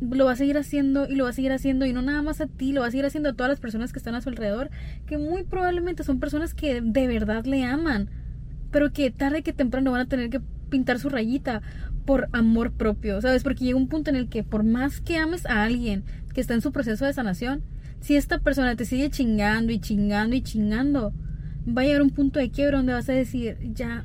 lo 0.00 0.24
va 0.24 0.32
a 0.32 0.36
seguir 0.36 0.56
haciendo 0.56 1.06
y 1.06 1.14
lo 1.14 1.24
va 1.24 1.30
a 1.30 1.34
seguir 1.34 1.52
haciendo 1.52 1.84
y 1.86 1.92
no 1.92 2.02
nada 2.02 2.22
más 2.22 2.40
a 2.40 2.46
ti, 2.46 2.72
lo 2.72 2.80
va 2.80 2.86
a 2.86 2.90
seguir 2.90 3.06
haciendo 3.06 3.30
a 3.30 3.32
todas 3.34 3.50
las 3.50 3.60
personas 3.60 3.92
que 3.92 3.98
están 3.98 4.14
a 4.14 4.20
su 4.20 4.28
alrededor, 4.28 4.70
que 5.06 5.18
muy 5.18 5.44
probablemente 5.44 6.04
son 6.04 6.20
personas 6.20 6.54
que 6.54 6.80
de 6.80 7.06
verdad 7.06 7.44
le 7.44 7.64
aman, 7.64 8.08
pero 8.70 8.92
que 8.92 9.10
tarde 9.10 9.42
que 9.42 9.52
temprano 9.52 9.90
van 9.90 10.02
a 10.02 10.08
tener 10.08 10.30
que 10.30 10.40
pintar 10.70 10.98
su 10.98 11.08
rayita 11.08 11.62
por 12.06 12.28
amor 12.32 12.72
propio, 12.72 13.20
¿sabes? 13.20 13.42
Porque 13.42 13.64
llega 13.64 13.76
un 13.76 13.88
punto 13.88 14.10
en 14.10 14.16
el 14.16 14.28
que 14.28 14.42
por 14.42 14.64
más 14.64 15.00
que 15.00 15.18
ames 15.18 15.44
a 15.46 15.62
alguien 15.62 16.04
que 16.32 16.40
está 16.40 16.54
en 16.54 16.62
su 16.62 16.72
proceso 16.72 17.04
de 17.04 17.12
sanación, 17.12 17.62
si 18.00 18.16
esta 18.16 18.38
persona 18.38 18.76
te 18.76 18.84
sigue 18.84 19.10
chingando 19.10 19.72
y 19.72 19.80
chingando 19.80 20.34
y 20.34 20.42
chingando, 20.42 21.12
va 21.66 21.82
a 21.82 21.84
llegar 21.84 22.02
un 22.02 22.10
punto 22.10 22.38
de 22.38 22.50
quiebra 22.50 22.78
donde 22.78 22.94
vas 22.94 23.08
a 23.08 23.12
decir, 23.12 23.58
ya, 23.74 24.04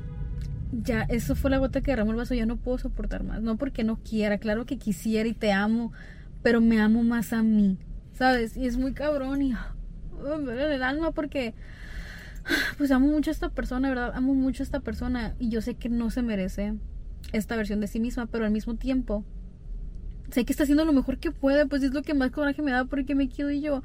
ya, 0.72 1.02
eso 1.02 1.34
fue 1.34 1.50
la 1.50 1.58
gota 1.58 1.80
que 1.80 1.90
derramó 1.90 2.10
el 2.10 2.16
vaso, 2.16 2.34
ya 2.34 2.46
no 2.46 2.56
puedo 2.56 2.78
soportar 2.78 3.24
más. 3.24 3.42
No 3.42 3.56
porque 3.56 3.84
no 3.84 3.96
quiera, 3.96 4.38
claro 4.38 4.66
que 4.66 4.78
quisiera 4.78 5.28
y 5.28 5.32
te 5.32 5.52
amo, 5.52 5.92
pero 6.42 6.60
me 6.60 6.80
amo 6.80 7.02
más 7.02 7.32
a 7.32 7.42
mí, 7.42 7.78
¿sabes? 8.12 8.56
Y 8.56 8.66
es 8.66 8.76
muy 8.76 8.92
cabrón 8.92 9.42
y 9.42 9.54
me 10.22 10.52
duele 10.52 10.74
el 10.74 10.82
alma 10.82 11.12
porque, 11.12 11.54
pues 12.78 12.90
amo 12.90 13.08
mucho 13.08 13.30
a 13.30 13.32
esta 13.32 13.48
persona, 13.48 13.88
¿verdad? 13.88 14.12
Amo 14.14 14.34
mucho 14.34 14.62
a 14.62 14.64
esta 14.64 14.80
persona 14.80 15.34
y 15.38 15.48
yo 15.48 15.62
sé 15.62 15.74
que 15.74 15.88
no 15.88 16.10
se 16.10 16.22
merece 16.22 16.74
esta 17.32 17.56
versión 17.56 17.80
de 17.80 17.86
sí 17.86 17.98
misma, 17.98 18.26
pero 18.26 18.44
al 18.44 18.52
mismo 18.52 18.76
tiempo 18.76 19.24
sé 20.30 20.44
que 20.44 20.52
está 20.52 20.64
haciendo 20.64 20.84
lo 20.84 20.92
mejor 20.92 21.18
que 21.18 21.30
puede, 21.30 21.66
pues 21.66 21.82
es 21.82 21.92
lo 21.92 22.02
que 22.02 22.14
más 22.14 22.30
coraje 22.30 22.62
me 22.62 22.72
da 22.72 22.84
porque 22.84 23.14
me 23.14 23.28
quedo 23.28 23.50
y 23.50 23.60
yo, 23.60 23.82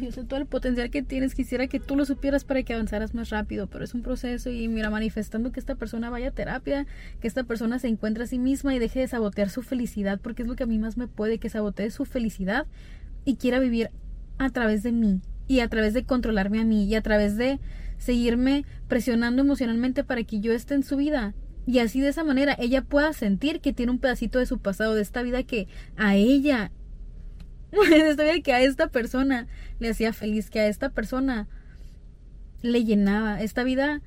yo 0.00 0.12
sé 0.12 0.24
todo 0.24 0.40
el 0.40 0.46
potencial 0.46 0.90
que 0.90 1.02
tienes, 1.02 1.34
quisiera 1.34 1.66
que 1.66 1.80
tú 1.80 1.96
lo 1.96 2.04
supieras 2.04 2.44
para 2.44 2.62
que 2.62 2.74
avanzaras 2.74 3.14
más 3.14 3.30
rápido, 3.30 3.66
pero 3.66 3.84
es 3.84 3.94
un 3.94 4.02
proceso 4.02 4.50
y 4.50 4.68
mira, 4.68 4.90
manifestando 4.90 5.52
que 5.52 5.60
esta 5.60 5.74
persona 5.74 6.10
vaya 6.10 6.28
a 6.28 6.32
terapia, 6.32 6.86
que 7.20 7.28
esta 7.28 7.44
persona 7.44 7.78
se 7.78 7.88
encuentre 7.88 8.24
a 8.24 8.26
sí 8.26 8.38
misma 8.38 8.74
y 8.74 8.78
deje 8.78 9.00
de 9.00 9.08
sabotear 9.08 9.50
su 9.50 9.62
felicidad, 9.62 10.20
porque 10.20 10.42
es 10.42 10.48
lo 10.48 10.56
que 10.56 10.64
a 10.64 10.66
mí 10.66 10.78
más 10.78 10.96
me 10.96 11.08
puede, 11.08 11.38
que 11.38 11.48
sabotee 11.48 11.90
su 11.90 12.04
felicidad 12.04 12.66
y 13.24 13.36
quiera 13.36 13.58
vivir 13.58 13.90
a 14.38 14.50
través 14.50 14.82
de 14.82 14.92
mí 14.92 15.20
y 15.46 15.60
a 15.60 15.68
través 15.68 15.94
de 15.94 16.04
controlarme 16.04 16.60
a 16.60 16.64
mí 16.64 16.84
y 16.84 16.94
a 16.94 17.02
través 17.02 17.36
de 17.36 17.58
seguirme 17.98 18.64
presionando 18.88 19.42
emocionalmente 19.42 20.04
para 20.04 20.24
que 20.24 20.40
yo 20.40 20.52
esté 20.52 20.74
en 20.74 20.82
su 20.82 20.96
vida 20.96 21.34
y 21.66 21.78
así 21.78 22.00
de 22.00 22.08
esa 22.08 22.24
manera 22.24 22.56
ella 22.58 22.82
pueda 22.82 23.12
sentir 23.12 23.60
que 23.60 23.72
tiene 23.72 23.92
un 23.92 23.98
pedacito 23.98 24.38
de 24.38 24.46
su 24.46 24.58
pasado, 24.58 24.94
de 24.94 25.02
esta 25.02 25.22
vida 25.22 25.42
que 25.42 25.68
a 25.96 26.16
ella, 26.16 26.72
de 27.72 28.10
esta 28.10 28.24
vida 28.24 28.40
que 28.42 28.52
a 28.52 28.60
esta 28.60 28.88
persona 28.88 29.46
le 29.78 29.90
hacía 29.90 30.12
feliz, 30.12 30.50
que 30.50 30.60
a 30.60 30.66
esta 30.66 30.90
persona 30.90 31.48
le 32.62 32.84
llenaba, 32.84 33.40
esta 33.40 33.64
vida 33.64 34.02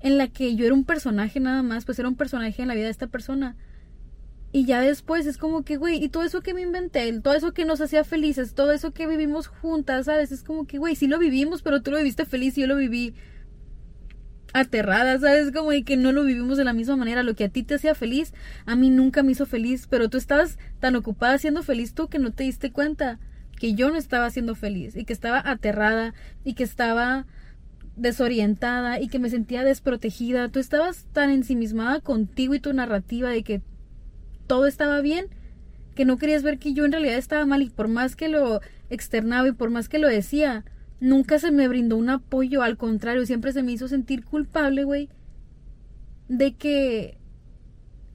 en 0.00 0.18
la 0.18 0.28
que 0.28 0.54
yo 0.54 0.66
era 0.66 0.74
un 0.74 0.84
personaje 0.84 1.40
nada 1.40 1.62
más, 1.62 1.84
pues 1.84 1.98
era 1.98 2.08
un 2.08 2.16
personaje 2.16 2.62
en 2.62 2.68
la 2.68 2.74
vida 2.74 2.84
de 2.84 2.90
esta 2.90 3.08
persona. 3.08 3.56
Y 4.50 4.64
ya 4.64 4.80
después 4.80 5.26
es 5.26 5.36
como 5.36 5.62
que, 5.62 5.76
güey, 5.76 6.02
y 6.02 6.08
todo 6.08 6.22
eso 6.22 6.40
que 6.40 6.54
me 6.54 6.62
inventé, 6.62 7.12
todo 7.20 7.34
eso 7.34 7.52
que 7.52 7.66
nos 7.66 7.80
hacía 7.80 8.02
felices, 8.04 8.54
todo 8.54 8.72
eso 8.72 8.92
que 8.92 9.06
vivimos 9.06 9.46
juntas, 9.46 10.06
¿sabes? 10.06 10.32
Es 10.32 10.42
como 10.42 10.66
que, 10.66 10.78
güey, 10.78 10.96
sí 10.96 11.06
lo 11.06 11.18
vivimos, 11.18 11.62
pero 11.62 11.82
tú 11.82 11.90
lo 11.90 11.98
viviste 11.98 12.24
feliz 12.24 12.56
y 12.56 12.62
yo 12.62 12.66
lo 12.66 12.76
viví 12.76 13.14
aterrada, 14.52 15.18
¿sabes? 15.18 15.52
Como 15.52 15.70
de 15.70 15.82
que 15.82 15.96
no 15.96 16.12
lo 16.12 16.24
vivimos 16.24 16.56
de 16.58 16.64
la 16.64 16.72
misma 16.72 16.96
manera. 16.96 17.22
Lo 17.22 17.34
que 17.34 17.44
a 17.44 17.48
ti 17.48 17.62
te 17.62 17.74
hacía 17.74 17.94
feliz, 17.94 18.32
a 18.66 18.76
mí 18.76 18.90
nunca 18.90 19.22
me 19.22 19.32
hizo 19.32 19.46
feliz, 19.46 19.86
pero 19.88 20.08
tú 20.08 20.18
estabas 20.18 20.58
tan 20.80 20.96
ocupada 20.96 21.38
siendo 21.38 21.62
feliz 21.62 21.94
tú 21.94 22.08
que 22.08 22.18
no 22.18 22.32
te 22.32 22.44
diste 22.44 22.72
cuenta 22.72 23.18
que 23.58 23.74
yo 23.74 23.90
no 23.90 23.96
estaba 23.96 24.30
siendo 24.30 24.54
feliz 24.54 24.96
y 24.96 25.04
que 25.04 25.12
estaba 25.12 25.42
aterrada 25.44 26.14
y 26.44 26.54
que 26.54 26.64
estaba 26.64 27.26
desorientada 27.96 29.00
y 29.00 29.08
que 29.08 29.18
me 29.18 29.30
sentía 29.30 29.64
desprotegida. 29.64 30.48
Tú 30.48 30.60
estabas 30.60 31.06
tan 31.12 31.30
ensimismada 31.30 32.00
contigo 32.00 32.54
y 32.54 32.60
tu 32.60 32.72
narrativa 32.72 33.30
de 33.30 33.42
que 33.42 33.62
todo 34.46 34.66
estaba 34.66 35.00
bien 35.00 35.26
que 35.98 36.04
no 36.04 36.16
querías 36.16 36.44
ver 36.44 36.60
que 36.60 36.74
yo 36.74 36.84
en 36.84 36.92
realidad 36.92 37.16
estaba 37.16 37.44
mal 37.44 37.60
y 37.60 37.70
por 37.70 37.88
más 37.88 38.14
que 38.14 38.28
lo 38.28 38.60
externaba 38.88 39.48
y 39.48 39.52
por 39.52 39.70
más 39.70 39.88
que 39.88 39.98
lo 39.98 40.06
decía, 40.06 40.64
nunca 41.00 41.38
se 41.38 41.50
me 41.50 41.68
brindó 41.68 41.96
un 41.96 42.10
apoyo, 42.10 42.62
al 42.62 42.76
contrario, 42.76 43.26
siempre 43.26 43.52
se 43.52 43.62
me 43.62 43.72
hizo 43.72 43.88
sentir 43.88 44.24
culpable, 44.24 44.84
güey, 44.84 45.08
de 46.28 46.54
que 46.54 47.18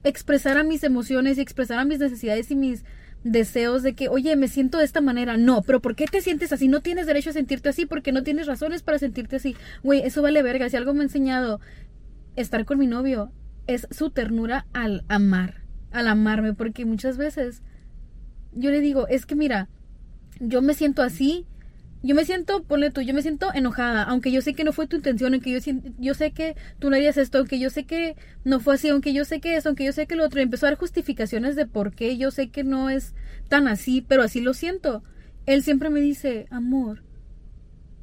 expresara 0.04 0.62
mis 0.62 0.84
emociones 0.84 1.38
y 1.38 1.40
expresara 1.40 1.84
mis 1.84 1.98
necesidades 1.98 2.50
y 2.50 2.56
mis 2.56 2.84
deseos 3.24 3.82
de 3.82 3.94
que, 3.94 4.08
oye, 4.08 4.36
me 4.36 4.48
siento 4.48 4.78
de 4.78 4.84
esta 4.84 5.00
manera. 5.00 5.36
No, 5.36 5.62
pero 5.62 5.80
¿por 5.80 5.96
qué 5.96 6.06
te 6.06 6.20
sientes 6.20 6.52
así? 6.52 6.68
No 6.68 6.82
tienes 6.82 7.06
derecho 7.06 7.30
a 7.30 7.32
sentirte 7.32 7.70
así 7.70 7.86
porque 7.86 8.12
no 8.12 8.22
tienes 8.22 8.46
razones 8.46 8.82
para 8.82 8.98
sentirte 8.98 9.36
así. 9.36 9.56
Güey, 9.82 10.00
eso 10.00 10.20
vale 10.20 10.42
verga. 10.42 10.68
Si 10.68 10.76
algo 10.76 10.92
me 10.92 11.00
ha 11.00 11.04
enseñado 11.04 11.60
estar 12.36 12.64
con 12.66 12.78
mi 12.78 12.86
novio 12.86 13.32
es 13.66 13.88
su 13.90 14.10
ternura 14.10 14.66
al 14.74 15.04
amar, 15.08 15.62
al 15.90 16.08
amarme, 16.08 16.52
porque 16.52 16.84
muchas 16.84 17.16
veces 17.16 17.62
yo 18.52 18.70
le 18.70 18.80
digo, 18.80 19.08
es 19.08 19.24
que 19.24 19.34
mira, 19.34 19.68
yo 20.38 20.60
me 20.60 20.74
siento 20.74 21.02
así 21.02 21.46
yo 22.04 22.14
me 22.14 22.26
siento, 22.26 22.62
ponle 22.64 22.90
tú, 22.90 23.00
yo 23.00 23.14
me 23.14 23.22
siento 23.22 23.48
enojada, 23.54 24.02
aunque 24.02 24.30
yo 24.30 24.42
sé 24.42 24.52
que 24.52 24.62
no 24.62 24.72
fue 24.72 24.86
tu 24.86 24.96
intención, 24.96 25.32
aunque 25.32 25.50
yo, 25.50 25.72
yo 25.98 26.12
sé 26.12 26.32
que 26.32 26.54
tú 26.78 26.90
no 26.90 26.96
harías 26.96 27.16
esto, 27.16 27.38
aunque 27.38 27.58
yo 27.58 27.70
sé 27.70 27.84
que 27.84 28.14
no 28.44 28.60
fue 28.60 28.74
así, 28.74 28.90
aunque 28.90 29.14
yo 29.14 29.24
sé 29.24 29.40
que 29.40 29.56
eso, 29.56 29.70
aunque 29.70 29.86
yo 29.86 29.92
sé 29.92 30.06
que 30.06 30.14
lo 30.14 30.26
otro, 30.26 30.38
y 30.38 30.42
empezó 30.42 30.66
a 30.66 30.68
dar 30.68 30.78
justificaciones 30.78 31.56
de 31.56 31.64
por 31.64 31.94
qué 31.94 32.18
yo 32.18 32.30
sé 32.30 32.50
que 32.50 32.62
no 32.62 32.90
es 32.90 33.14
tan 33.48 33.68
así, 33.68 34.04
pero 34.06 34.22
así 34.22 34.42
lo 34.42 34.52
siento. 34.52 35.02
Él 35.46 35.62
siempre 35.62 35.88
me 35.88 36.02
dice, 36.02 36.46
amor, 36.50 37.02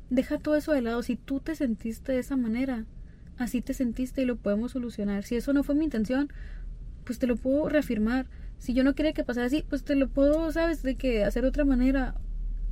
deja 0.09 0.39
todo 0.39 0.55
eso 0.55 0.71
de 0.71 0.81
lado, 0.81 1.03
si 1.03 1.15
tú 1.15 1.39
te 1.39 1.53
sentiste 1.53 2.13
de 2.13 2.19
esa 2.19 2.35
manera, 2.35 2.85
así 3.37 3.61
te 3.61 3.75
sentiste 3.75 4.23
y 4.23 4.25
lo 4.25 4.35
podemos 4.35 4.71
solucionar. 4.71 5.25
Si 5.25 5.35
eso 5.35 5.53
no 5.53 5.61
fue 5.61 5.75
mi 5.75 5.85
intención, 5.85 6.33
pues 7.03 7.19
te 7.19 7.27
lo 7.27 7.35
puedo 7.35 7.69
reafirmar. 7.69 8.25
Si 8.57 8.73
yo 8.73 8.83
no 8.83 8.95
quería 8.95 9.13
que 9.13 9.23
pasara 9.23 9.45
así, 9.45 9.63
pues 9.69 9.83
te 9.83 9.93
lo 9.93 10.09
puedo, 10.09 10.51
sabes, 10.51 10.81
de 10.81 10.95
que 10.95 11.23
hacer 11.23 11.45
otra 11.45 11.65
manera 11.65 12.15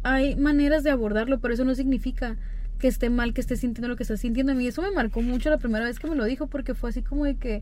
hay 0.03 0.35
maneras 0.35 0.83
de 0.83 0.91
abordarlo, 0.91 1.39
pero 1.39 1.53
eso 1.53 1.65
no 1.65 1.75
significa 1.75 2.37
que 2.79 2.87
esté 2.87 3.09
mal, 3.09 3.33
que 3.33 3.41
esté 3.41 3.55
sintiendo 3.55 3.89
lo 3.89 3.95
que 3.95 4.03
está 4.03 4.17
sintiendo. 4.17 4.53
A 4.53 4.55
mí 4.55 4.65
eso 4.65 4.81
me 4.81 4.91
marcó 4.91 5.21
mucho 5.21 5.49
la 5.49 5.57
primera 5.57 5.85
vez 5.85 5.99
que 5.99 6.07
me 6.07 6.15
lo 6.15 6.23
dijo, 6.23 6.47
porque 6.47 6.73
fue 6.73 6.89
así 6.89 7.01
como 7.01 7.25
de 7.25 7.35
que, 7.35 7.61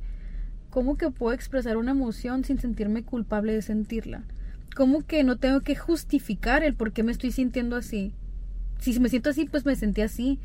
¿cómo 0.70 0.98
que 0.98 1.10
puedo 1.10 1.34
expresar 1.34 1.78
una 1.78 1.92
emoción 1.92 2.44
sin 2.44 2.60
sentirme 2.60 3.04
culpable 3.04 3.54
de 3.54 3.62
sentirla? 3.62 4.24
¿Cómo 4.76 5.06
que 5.06 5.24
no 5.24 5.38
tengo 5.38 5.62
que 5.62 5.76
justificar 5.76 6.64
el 6.64 6.76
por 6.76 6.92
qué 6.92 7.02
me 7.02 7.12
estoy 7.12 7.32
sintiendo 7.32 7.76
así? 7.76 8.14
Si 8.80 9.00
me 9.00 9.10
siento 9.10 9.32
así, 9.32 9.46
pues 9.46 9.66
me 9.66 9.76
sentí 9.76 10.02
así. 10.02 10.40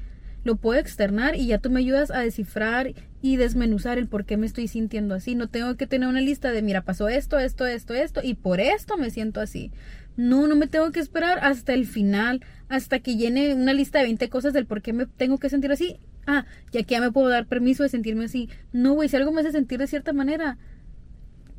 Lo 0.44 0.56
puedo 0.56 0.80
externar 0.80 1.36
y 1.36 1.46
ya 1.46 1.58
tú 1.58 1.70
me 1.70 1.80
ayudas 1.80 2.10
a 2.10 2.20
descifrar 2.20 2.94
y 3.20 3.36
desmenuzar 3.36 3.98
el 3.98 4.08
por 4.08 4.24
qué 4.24 4.36
me 4.36 4.46
estoy 4.46 4.66
sintiendo 4.66 5.14
así. 5.14 5.34
No 5.34 5.48
tengo 5.48 5.76
que 5.76 5.86
tener 5.86 6.08
una 6.08 6.20
lista 6.20 6.50
de, 6.50 6.62
mira, 6.62 6.82
pasó 6.82 7.08
esto, 7.08 7.38
esto, 7.38 7.66
esto, 7.66 7.94
esto, 7.94 8.20
y 8.22 8.34
por 8.34 8.60
esto 8.60 8.96
me 8.96 9.10
siento 9.10 9.40
así. 9.40 9.70
No, 10.16 10.46
no 10.46 10.56
me 10.56 10.66
tengo 10.66 10.90
que 10.90 11.00
esperar 11.00 11.38
hasta 11.42 11.72
el 11.72 11.86
final, 11.86 12.44
hasta 12.68 12.98
que 12.98 13.16
llene 13.16 13.54
una 13.54 13.72
lista 13.72 13.98
de 13.98 14.04
20 14.04 14.28
cosas 14.28 14.52
del 14.52 14.66
por 14.66 14.82
qué 14.82 14.92
me 14.92 15.06
tengo 15.06 15.38
que 15.38 15.48
sentir 15.48 15.70
así. 15.70 15.98
Ah, 16.26 16.44
ya 16.72 16.82
que 16.82 16.94
ya 16.94 17.00
me 17.00 17.12
puedo 17.12 17.28
dar 17.28 17.46
permiso 17.46 17.82
de 17.82 17.88
sentirme 17.88 18.24
así. 18.24 18.48
No, 18.72 18.94
güey, 18.94 19.08
si 19.08 19.16
algo 19.16 19.32
me 19.32 19.40
hace 19.40 19.52
sentir 19.52 19.78
de 19.78 19.86
cierta 19.86 20.12
manera, 20.12 20.58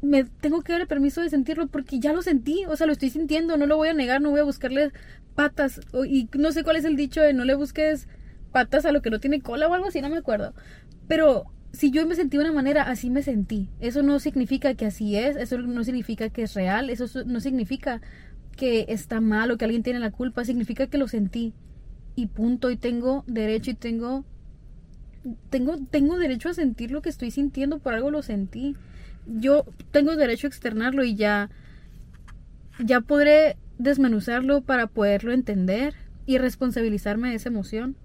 me 0.02 0.26
tengo 0.26 0.62
que 0.62 0.74
dar 0.74 0.82
el 0.82 0.88
permiso 0.88 1.22
de 1.22 1.30
sentirlo 1.30 1.68
porque 1.68 2.00
ya 2.00 2.12
lo 2.12 2.22
sentí, 2.22 2.66
o 2.68 2.76
sea, 2.76 2.88
lo 2.88 2.94
estoy 2.94 3.10
sintiendo, 3.10 3.56
no 3.56 3.66
lo 3.66 3.78
voy 3.78 3.88
a 3.88 3.94
negar, 3.94 4.22
no 4.22 4.32
voy 4.32 4.42
a 4.42 4.44
buscarle 4.44 4.92
patas. 5.34 5.80
Y 6.08 6.30
no 6.38 6.52
sé 6.52 6.64
cuál 6.64 6.76
es 6.76 6.86
el 6.86 6.98
dicho 6.98 7.22
de 7.22 7.34
no 7.34 7.46
le 7.46 7.56
busques 7.56 8.08
patas 8.54 8.86
a 8.86 8.94
lo 8.94 9.02
que 9.02 9.10
no 9.10 9.20
tiene 9.20 9.42
cola 9.42 9.68
o 9.68 9.74
algo 9.74 9.88
así, 9.88 10.02
no 10.02 10.10
me 10.10 10.18
acuerdo. 10.18 10.54
Pero 11.10 11.44
si 11.74 11.92
yo 11.92 12.08
me 12.08 12.16
sentí 12.16 12.38
de 12.38 12.44
una 12.44 12.54
manera, 12.54 12.84
así 12.84 13.10
me 13.10 13.24
sentí. 13.24 13.70
Eso 13.80 14.04
no 14.04 14.20
significa 14.20 14.76
que 14.76 14.86
así 14.86 15.18
es, 15.18 15.36
eso 15.36 15.58
no 15.58 15.84
significa 15.84 16.30
que 16.30 16.44
es 16.44 16.54
real, 16.54 16.90
eso 16.90 17.26
no 17.26 17.40
significa 17.42 18.00
que 18.56 18.86
está 18.90 19.20
mal 19.20 19.52
o 19.52 19.58
que 19.58 19.66
alguien 19.66 19.84
tiene 19.84 20.00
la 20.00 20.12
culpa, 20.12 20.46
significa 20.46 20.88
que 20.88 21.00
lo 21.00 21.08
sentí. 21.08 21.54
Y 22.16 22.28
punto, 22.28 22.70
y 22.70 22.78
tengo 22.78 23.24
derecho 23.28 23.72
y 23.72 23.74
tengo 23.74 24.24
tengo 25.50 25.78
tengo 25.90 26.18
derecho 26.18 26.50
a 26.50 26.54
sentir 26.54 26.92
lo 26.92 27.02
que 27.02 27.10
estoy 27.10 27.32
sintiendo, 27.32 27.80
por 27.80 27.96
algo 27.96 28.12
lo 28.12 28.22
sentí. 28.22 28.76
Yo 29.26 29.66
tengo 29.92 30.16
derecho 30.16 30.48
a 30.48 30.50
externarlo 30.50 31.04
y 31.04 31.16
ya 31.16 31.50
ya 32.80 33.02
podré 33.02 33.58
desmenuzarlo 33.80 34.62
para 34.62 34.88
poderlo 34.88 35.32
entender 35.34 35.96
y 36.28 36.38
responsabilizarme 36.38 37.30
de 37.30 37.36
esa 37.36 37.50
emoción. 37.50 37.96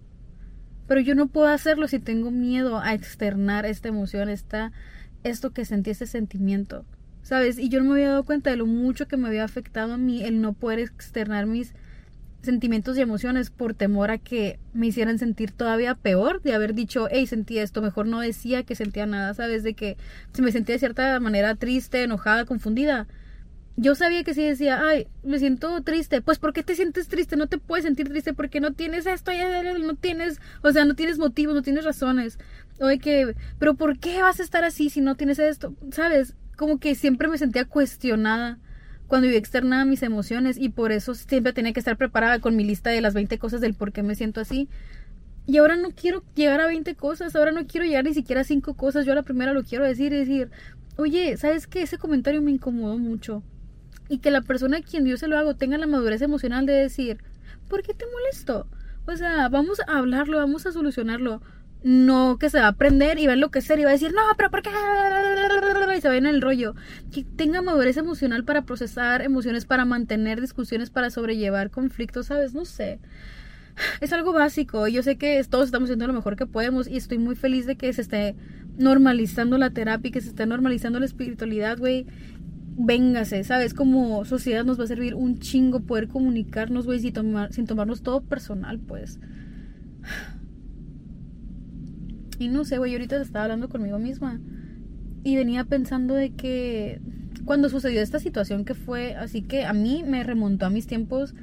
Pero 0.89 1.01
yo 1.01 1.15
no 1.15 1.29
puedo 1.29 1.47
hacerlo 1.47 1.87
si 1.87 2.01
tengo 2.01 2.33
miedo 2.33 2.81
a 2.81 2.95
externar 2.95 3.67
esta 3.67 3.89
emoción, 3.89 4.29
esta, 4.29 4.73
esto 5.23 5.53
que 5.53 5.65
sentí, 5.65 5.91
ese 5.91 6.07
sentimiento. 6.07 6.85
¿sabes? 7.29 7.59
Y 7.59 7.69
yo 7.69 7.81
no 7.81 7.91
me 7.91 7.93
había 7.93 8.09
dado 8.09 8.25
cuenta 8.25 8.49
de 8.49 8.57
lo 8.57 8.65
mucho 8.65 9.07
que 9.07 9.19
me 9.19 9.29
había 9.29 9.45
afectado 9.45 9.93
a 9.93 9.99
mí 9.99 10.25
el 10.25 10.41
no 10.41 10.55
poder 10.55 10.79
externar 10.79 11.45
mis 11.45 11.75
sentimientos 12.41 12.97
y 12.97 13.03
emociones 13.03 13.51
por 13.51 13.75
temor 13.75 14.11
a 14.11 14.17
que 14.17 14.59
me 14.73 14.87
hicieran 14.87 15.19
sentir 15.19 15.53
todavía 15.53 15.95
peor 15.95 16.41
de 16.41 16.55
haber 16.55 16.73
dicho, 16.73 17.07
hey, 17.11 17.27
sentí 17.27 17.59
esto, 17.59 17.83
mejor 17.83 18.07
no 18.07 18.21
decía 18.21 18.63
que 18.63 18.75
sentía 18.75 19.05
nada, 19.05 19.35
¿sabes? 19.35 19.63
De 19.63 19.75
que 19.75 19.99
si 20.33 20.41
me 20.41 20.53
sentía 20.53 20.77
de 20.77 20.79
cierta 20.79 21.21
manera 21.21 21.55
triste, 21.55 22.03
enojada, 22.03 22.47
confundida. 22.47 23.07
Yo 23.81 23.95
sabía 23.95 24.25
que 24.25 24.35
si 24.35 24.45
decía, 24.45 24.81
ay, 24.85 25.07
me 25.23 25.39
siento 25.39 25.83
triste. 25.83 26.21
Pues, 26.21 26.39
¿por 26.39 26.53
qué 26.53 26.63
te 26.63 26.75
sientes 26.75 27.09
triste? 27.09 27.37
No 27.37 27.47
te 27.47 27.59
puedes 27.59 27.85
sentir 27.85 28.09
triste 28.09 28.35
porque 28.35 28.61
no 28.61 28.73
tienes 28.73 29.07
esto, 29.07 29.31
no 29.81 29.95
tienes, 29.95 30.41
o 30.63 30.73
sea, 30.73 30.85
no 30.85 30.95
tienes 30.95 31.19
motivos, 31.19 31.55
no 31.55 31.63
tienes 31.63 31.85
razones. 31.85 32.39
O 32.81 32.87
de 32.87 32.99
que, 32.99 33.35
pero 33.59 33.75
¿por 33.75 33.99
qué 33.99 34.21
vas 34.21 34.41
a 34.41 34.43
estar 34.43 34.65
así 34.65 34.91
si 34.91 35.01
no 35.01 35.15
tienes 35.15 35.39
esto? 35.39 35.75
¿Sabes? 35.93 36.35
como 36.59 36.79
que 36.81 36.97
siempre 36.97 37.29
me 37.29 37.39
sentía 37.39 37.65
cuestionada 37.65 38.59
cuando 39.07 39.29
yo 39.29 39.37
externaba 39.37 39.85
mis 39.85 40.03
emociones 40.03 40.59
y 40.59 40.71
por 40.71 40.91
eso 40.91 41.15
siempre 41.15 41.53
tenía 41.53 41.73
que 41.73 41.79
estar 41.79 41.97
preparada 41.97 42.41
con 42.41 42.57
mi 42.57 42.65
lista 42.65 42.91
de 42.91 43.01
las 43.01 43.15
20 43.15 43.39
cosas 43.39 43.61
del 43.61 43.75
por 43.75 43.93
qué 43.93 44.03
me 44.03 44.17
siento 44.17 44.41
así. 44.41 44.69
Y 45.47 45.59
ahora 45.59 45.77
no 45.77 45.91
quiero 45.93 46.25
llegar 46.35 46.61
a 46.61 46.67
20 46.67 46.97
cosas, 46.97 47.37
ahora 47.37 47.53
no 47.53 47.67
quiero 47.67 47.87
llegar 47.87 48.05
ni 48.05 48.13
siquiera 48.13 48.43
a 48.43 48.45
5 48.45 48.75
cosas, 48.75 49.07
yo 49.07 49.13
a 49.13 49.15
la 49.15 49.23
primera 49.23 49.55
lo 49.55 49.63
quiero 49.63 49.85
decir 49.85 50.13
y 50.13 50.19
decir, 50.19 50.51
oye, 50.97 51.37
¿sabes 51.37 51.69
qué? 51.69 51.83
Ese 51.83 51.97
comentario 51.97 52.43
me 52.43 52.51
incomodó 52.51 52.99
mucho. 52.99 53.45
Y 54.09 54.19
que 54.19 54.31
la 54.31 54.43
persona 54.43 54.79
a 54.79 54.83
quien 54.83 55.07
yo 55.07 55.17
se 55.17 55.29
lo 55.29 55.39
hago 55.39 55.55
tenga 55.55 55.79
la 55.79 55.87
madurez 55.87 56.23
emocional 56.23 56.67
de 56.67 56.73
decir, 56.73 57.19
¿por 57.69 57.83
qué 57.83 57.95
te 57.95 58.07
molesto? 58.07 58.67
O 59.07 59.17
sea, 59.17 59.49
vamos 59.49 59.81
a 59.81 59.99
hablarlo, 59.99 60.39
vamos 60.39 60.67
a 60.67 60.73
solucionarlo 60.73 61.41
no 61.83 62.39
que 62.39 62.51
se 62.51 62.59
va 62.59 62.67
a 62.67 62.71
aprender 62.71 63.19
y 63.19 63.27
va 63.27 63.33
a 63.33 63.35
enloquecer 63.35 63.79
y 63.79 63.85
va 63.85 63.91
a 63.91 63.93
decir, 63.93 64.13
no, 64.13 64.23
pero 64.37 64.51
¿por 64.51 64.63
qué? 64.63 64.71
Y 65.97 66.01
se 66.01 66.09
va 66.09 66.17
en 66.17 66.27
el 66.27 66.41
rollo. 66.41 66.75
Que 67.13 67.25
tenga 67.25 67.63
madurez 67.63 67.97
emocional 67.97 68.45
para 68.45 68.63
procesar 68.63 69.23
emociones, 69.23 69.65
para 69.65 69.85
mantener 69.85 70.41
discusiones, 70.41 70.91
para 70.91 71.11
sobrellevar 71.11 71.71
conflictos, 71.71 72.27
¿sabes? 72.27 72.55
No 72.55 72.65
sé. 72.65 73.01
Es 74.01 74.13
algo 74.13 74.33
básico. 74.33 74.89
Yo 74.89 75.03
sé 75.03 75.19
que 75.19 75.43
todos 75.49 75.67
estamos 75.67 75.87
haciendo 75.89 76.07
lo 76.07 76.13
mejor 76.13 76.37
que 76.37 76.47
podemos 76.47 76.89
y 76.89 76.97
estoy 76.97 77.19
muy 77.19 77.37
feliz 77.37 77.67
de 77.67 77.77
que 77.77 77.93
se 77.93 78.03
esté 78.03 78.37
normalizando 78.77 79.59
la 79.59 79.71
terapia 79.71 80.13
que 80.13 80.21
se 80.21 80.29
esté 80.29 80.47
normalizando 80.47 81.01
la 81.01 81.07
espiritualidad, 81.07 81.79
güey. 81.79 82.07
Véngase, 82.81 83.43
¿sabes? 83.43 83.75
Como 83.75 84.25
sociedad 84.25 84.65
nos 84.65 84.79
va 84.79 84.85
a 84.85 84.87
servir 84.87 85.17
un 85.17 85.41
chingo 85.41 85.81
poder 85.81 86.07
comunicarnos, 86.07 86.87
güey, 86.87 87.01
sin, 87.01 87.13
tomar, 87.13 87.53
sin 87.53 87.67
tomarnos 87.67 88.03
todo 88.03 88.21
personal, 88.21 88.79
pues. 88.79 89.19
Y 92.39 92.47
no 92.47 92.65
sé, 92.65 92.79
güey, 92.79 92.93
ahorita 92.93 93.21
estaba 93.21 93.47
hablando 93.47 93.69
conmigo 93.69 93.99
misma. 93.99 94.41
Y 95.25 95.35
venía 95.35 95.65
pensando 95.65 96.15
de 96.15 96.31
que 96.31 97.01
cuando 97.45 97.69
sucedió 97.69 98.01
esta 98.01 98.21
situación 98.21 98.65
que 98.65 98.75
fue 98.75 99.17
así 99.17 99.43
que 99.43 99.65
a 99.65 99.73
mí 99.73 100.05
me 100.07 100.23
remontó 100.23 100.67
a 100.67 100.71
mis 100.71 100.87
tiempos 100.87 101.35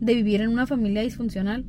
de 0.00 0.14
vivir 0.14 0.40
en 0.40 0.48
una 0.48 0.66
familia 0.66 1.02
disfuncional. 1.02 1.66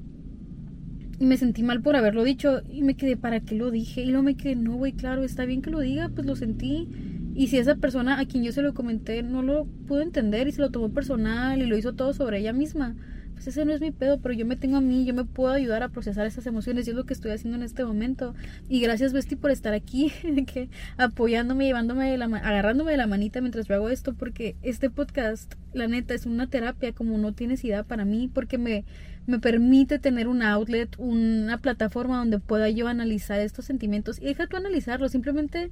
Y 1.19 1.25
me 1.25 1.35
sentí 1.35 1.63
mal 1.63 1.81
por 1.81 1.97
haberlo 1.97 2.23
dicho. 2.23 2.61
Y 2.71 2.81
me 2.81 2.95
quedé, 2.95 3.17
¿para 3.17 3.41
qué 3.41 3.55
lo 3.55 3.71
dije? 3.71 4.03
Y 4.03 4.05
luego 4.05 4.23
me 4.23 4.35
quedé, 4.35 4.55
no, 4.55 4.75
güey, 4.75 4.93
claro, 4.93 5.23
está 5.23 5.43
bien 5.43 5.61
que 5.61 5.69
lo 5.69 5.81
diga, 5.81 6.09
pues 6.09 6.25
lo 6.25 6.37
sentí. 6.37 6.87
Y 7.33 7.47
si 7.47 7.57
esa 7.57 7.75
persona 7.75 8.19
a 8.19 8.25
quien 8.25 8.43
yo 8.43 8.51
se 8.51 8.61
lo 8.61 8.73
comenté 8.73 9.23
no 9.23 9.41
lo 9.41 9.65
pudo 9.87 10.01
entender 10.01 10.47
y 10.47 10.51
se 10.51 10.61
lo 10.61 10.69
tomó 10.69 10.89
personal 10.89 11.61
y 11.61 11.65
lo 11.65 11.77
hizo 11.77 11.93
todo 11.93 12.13
sobre 12.13 12.39
ella 12.39 12.53
misma, 12.53 12.95
pues 13.41 13.55
ese 13.55 13.65
no 13.65 13.73
es 13.73 13.81
mi 13.81 13.89
pedo, 13.89 14.19
pero 14.19 14.35
yo 14.35 14.45
me 14.45 14.55
tengo 14.55 14.77
a 14.77 14.81
mí, 14.81 15.03
yo 15.03 15.15
me 15.15 15.25
puedo 15.25 15.51
ayudar 15.51 15.81
a 15.81 15.89
procesar 15.89 16.27
esas 16.27 16.45
emociones 16.45 16.85
y 16.85 16.91
es 16.91 16.95
lo 16.95 17.05
que 17.05 17.13
estoy 17.13 17.31
haciendo 17.31 17.57
en 17.57 17.63
este 17.63 17.83
momento. 17.83 18.35
Y 18.69 18.81
gracias, 18.81 19.13
Besti, 19.13 19.35
por 19.35 19.49
estar 19.49 19.73
aquí, 19.73 20.11
que 20.45 20.69
apoyándome, 20.97 21.65
llevándome, 21.65 22.15
la, 22.19 22.25
agarrándome 22.25 22.91
de 22.91 22.97
la 22.97 23.07
manita 23.07 23.41
mientras 23.41 23.67
yo 23.67 23.73
hago 23.73 23.89
esto, 23.89 24.13
porque 24.13 24.57
este 24.61 24.91
podcast, 24.91 25.55
la 25.73 25.87
neta, 25.87 26.13
es 26.13 26.27
una 26.27 26.51
terapia 26.51 26.93
como 26.93 27.17
no 27.17 27.33
tienes 27.33 27.63
idea 27.63 27.81
para 27.81 28.05
mí, 28.05 28.29
porque 28.31 28.59
me, 28.59 28.85
me 29.25 29.39
permite 29.39 29.97
tener 29.97 30.27
un 30.27 30.43
outlet, 30.43 30.93
una 30.99 31.57
plataforma 31.57 32.19
donde 32.19 32.37
pueda 32.37 32.69
yo 32.69 32.87
analizar 32.87 33.39
estos 33.39 33.65
sentimientos. 33.65 34.19
Y 34.21 34.25
deja 34.25 34.45
tú 34.45 34.57
analizarlos, 34.57 35.13
simplemente 35.13 35.71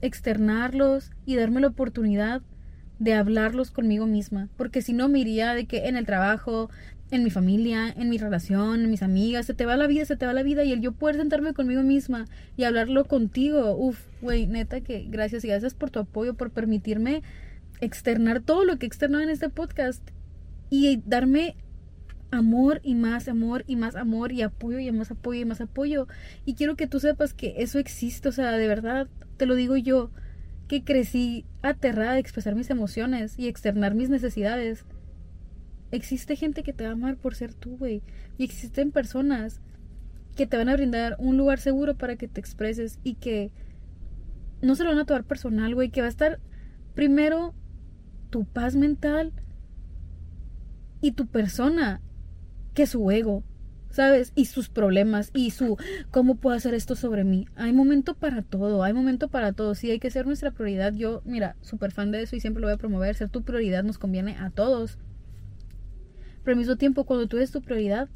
externarlos 0.00 1.10
y 1.26 1.36
darme 1.36 1.60
la 1.60 1.68
oportunidad 1.68 2.42
de 2.98 3.14
hablarlos 3.14 3.70
conmigo 3.70 4.06
misma, 4.06 4.48
porque 4.56 4.82
si 4.82 4.92
no 4.92 5.08
me 5.08 5.20
iría 5.20 5.54
de 5.54 5.66
que 5.66 5.88
en 5.88 5.96
el 5.96 6.04
trabajo, 6.04 6.68
en 7.10 7.24
mi 7.24 7.30
familia, 7.30 7.88
en 7.88 8.10
mi 8.10 8.18
relación, 8.18 8.82
en 8.82 8.90
mis 8.90 9.02
amigas, 9.02 9.46
se 9.46 9.54
te 9.54 9.64
va 9.64 9.76
la 9.76 9.86
vida, 9.86 10.04
se 10.04 10.16
te 10.16 10.26
va 10.26 10.32
la 10.32 10.42
vida 10.42 10.64
y 10.64 10.72
el 10.72 10.80
yo 10.80 10.92
poder 10.92 11.16
sentarme 11.16 11.54
conmigo 11.54 11.82
misma 11.82 12.26
y 12.56 12.64
hablarlo 12.64 13.06
contigo, 13.06 13.74
uff, 13.74 13.98
güey, 14.20 14.46
neta 14.46 14.82
que 14.82 15.06
gracias 15.08 15.44
y 15.44 15.48
gracias 15.48 15.74
por 15.74 15.90
tu 15.90 15.98
apoyo, 15.98 16.34
por 16.34 16.50
permitirme 16.50 17.22
externar 17.80 18.40
todo 18.40 18.64
lo 18.64 18.78
que 18.78 18.86
externado 18.86 19.24
en 19.24 19.30
este 19.30 19.48
podcast 19.48 20.02
y 20.68 21.02
darme 21.06 21.56
amor 22.30 22.80
y 22.82 22.94
más 22.94 23.28
amor 23.28 23.64
y 23.66 23.76
más 23.76 23.96
amor 23.96 24.32
y 24.32 24.42
apoyo 24.42 24.78
y 24.78 24.90
más 24.92 25.10
apoyo 25.10 25.40
y 25.40 25.44
más 25.44 25.60
apoyo. 25.60 26.06
Y 26.44 26.54
quiero 26.54 26.76
que 26.76 26.86
tú 26.86 27.00
sepas 27.00 27.34
que 27.34 27.54
eso 27.58 27.78
existe, 27.78 28.28
o 28.28 28.32
sea, 28.32 28.52
de 28.52 28.68
verdad, 28.68 29.08
te 29.36 29.46
lo 29.46 29.54
digo 29.54 29.76
yo, 29.76 30.10
que 30.68 30.84
crecí 30.84 31.44
aterrada 31.62 32.14
de 32.14 32.20
expresar 32.20 32.54
mis 32.54 32.70
emociones 32.70 33.38
y 33.38 33.48
externar 33.48 33.94
mis 33.94 34.08
necesidades. 34.08 34.84
Existe 35.90 36.36
gente 36.36 36.62
que 36.62 36.72
te 36.72 36.84
va 36.84 36.90
a 36.90 36.92
amar 36.92 37.16
por 37.16 37.34
ser 37.34 37.54
tú, 37.54 37.76
güey. 37.76 38.02
Y 38.38 38.44
existen 38.44 38.92
personas 38.92 39.60
que 40.36 40.46
te 40.46 40.56
van 40.56 40.68
a 40.68 40.74
brindar 40.74 41.16
un 41.18 41.36
lugar 41.36 41.58
seguro 41.58 41.96
para 41.96 42.14
que 42.14 42.28
te 42.28 42.40
expreses 42.40 43.00
y 43.02 43.14
que 43.14 43.50
no 44.62 44.76
se 44.76 44.84
lo 44.84 44.90
van 44.90 45.00
a 45.00 45.04
tomar 45.06 45.24
personal, 45.24 45.74
güey. 45.74 45.90
Que 45.90 46.02
va 46.02 46.06
a 46.06 46.10
estar 46.10 46.38
primero 46.94 47.52
tu 48.30 48.44
paz 48.44 48.76
mental 48.76 49.32
y 51.00 51.12
tu 51.12 51.26
persona 51.26 52.00
que 52.74 52.86
su 52.86 53.10
ego. 53.10 53.42
¿sabes? 53.90 54.32
Y 54.34 54.46
sus 54.46 54.68
problemas 54.68 55.30
y 55.34 55.50
su 55.50 55.76
cómo 56.10 56.36
puedo 56.36 56.56
hacer 56.56 56.74
esto 56.74 56.94
sobre 56.94 57.24
mí. 57.24 57.46
Hay 57.56 57.72
momento 57.72 58.14
para 58.14 58.42
todo, 58.42 58.82
hay 58.82 58.92
momento 58.92 59.28
para 59.28 59.52
todo. 59.52 59.74
Sí, 59.74 59.90
hay 59.90 59.98
que 59.98 60.10
ser 60.10 60.26
nuestra 60.26 60.52
prioridad. 60.52 60.94
Yo, 60.94 61.22
mira, 61.24 61.56
súper 61.60 61.92
fan 61.92 62.10
de 62.10 62.22
eso 62.22 62.36
y 62.36 62.40
siempre 62.40 62.60
lo 62.60 62.68
voy 62.68 62.74
a 62.74 62.78
promover. 62.78 63.14
Ser 63.14 63.28
tu 63.28 63.42
prioridad 63.42 63.84
nos 63.84 63.98
conviene 63.98 64.36
a 64.38 64.50
todos. 64.50 64.98
Pero 66.44 66.54
al 66.54 66.58
mismo 66.58 66.76
tiempo, 66.76 67.04
cuando 67.04 67.26
tú 67.26 67.36
eres 67.36 67.50
tu 67.50 67.60
prioridad, 67.60 68.08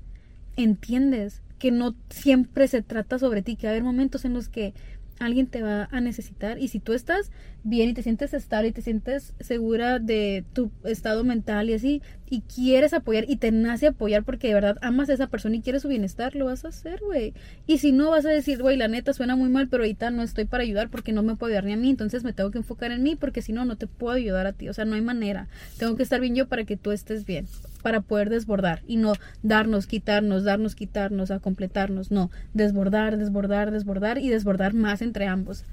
entiendes 0.56 1.42
que 1.58 1.70
no 1.70 1.94
siempre 2.08 2.68
se 2.68 2.82
trata 2.82 3.18
sobre 3.18 3.42
ti, 3.42 3.56
que 3.56 3.66
va 3.66 3.72
haber 3.72 3.84
momentos 3.84 4.24
en 4.24 4.34
los 4.34 4.48
que 4.48 4.74
alguien 5.18 5.46
te 5.46 5.62
va 5.62 5.88
a 5.90 6.00
necesitar 6.00 6.58
y 6.58 6.68
si 6.68 6.80
tú 6.80 6.92
estás 6.92 7.30
bien 7.62 7.90
y 7.90 7.94
te 7.94 8.02
sientes 8.02 8.34
estable 8.34 8.68
y 8.68 8.72
te 8.72 8.82
sientes 8.82 9.32
segura 9.40 9.98
de 9.98 10.44
tu 10.52 10.70
estado 10.84 11.24
mental 11.24 11.70
y 11.70 11.74
así 11.74 12.02
y 12.28 12.40
quieres 12.42 12.94
apoyar 12.94 13.24
y 13.28 13.36
te 13.36 13.52
nace 13.52 13.88
apoyar 13.88 14.24
porque 14.24 14.48
de 14.48 14.54
verdad 14.54 14.78
amas 14.80 15.08
a 15.08 15.14
esa 15.14 15.26
persona 15.26 15.56
y 15.56 15.60
quieres 15.60 15.82
su 15.82 15.88
bienestar, 15.88 16.34
lo 16.34 16.46
vas 16.46 16.64
a 16.64 16.68
hacer, 16.68 17.00
güey. 17.00 17.34
Y 17.66 17.78
si 17.78 17.92
no 17.92 18.10
vas 18.10 18.26
a 18.26 18.30
decir, 18.30 18.60
güey, 18.60 18.76
la 18.76 18.88
neta 18.88 19.12
suena 19.12 19.36
muy 19.36 19.48
mal, 19.48 19.68
pero 19.68 19.82
ahorita 19.82 20.10
no 20.10 20.22
estoy 20.22 20.44
para 20.44 20.62
ayudar 20.62 20.88
porque 20.88 21.12
no 21.12 21.22
me 21.22 21.36
puedo 21.36 21.50
ayudar 21.50 21.64
ni 21.64 21.72
a 21.72 21.76
mí, 21.76 21.90
entonces 21.90 22.24
me 22.24 22.32
tengo 22.32 22.50
que 22.50 22.58
enfocar 22.58 22.92
en 22.92 23.02
mí 23.02 23.16
porque 23.16 23.42
si 23.42 23.52
no 23.52 23.64
no 23.64 23.76
te 23.76 23.86
puedo 23.86 24.14
ayudar 24.14 24.46
a 24.46 24.52
ti, 24.52 24.68
o 24.68 24.74
sea, 24.74 24.84
no 24.84 24.94
hay 24.94 25.02
manera. 25.02 25.48
Tengo 25.78 25.96
que 25.96 26.02
estar 26.02 26.20
bien 26.20 26.34
yo 26.34 26.48
para 26.48 26.64
que 26.64 26.76
tú 26.76 26.92
estés 26.92 27.24
bien 27.24 27.46
para 27.84 28.00
poder 28.00 28.30
desbordar 28.30 28.80
y 28.86 28.96
no 28.96 29.12
darnos, 29.42 29.86
quitarnos, 29.86 30.42
darnos, 30.42 30.74
quitarnos, 30.74 31.30
a 31.30 31.38
completarnos, 31.38 32.10
no, 32.10 32.30
desbordar, 32.54 33.18
desbordar, 33.18 33.70
desbordar 33.70 34.16
y 34.16 34.30
desbordar 34.30 34.72
más 34.72 35.02
entre 35.02 35.26
ambos. 35.26 35.64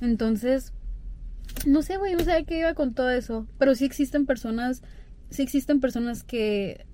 Entonces, 0.00 0.72
no 1.66 1.82
sé, 1.82 1.96
güey, 1.96 2.14
no 2.14 2.24
sé 2.24 2.44
qué 2.46 2.60
iba 2.60 2.74
con 2.74 2.94
todo 2.94 3.10
eso, 3.10 3.48
pero 3.58 3.74
sí 3.74 3.84
existen 3.84 4.26
personas, 4.26 4.82
sí 5.30 5.42
existen 5.42 5.80
personas 5.80 6.24
que 6.24 6.86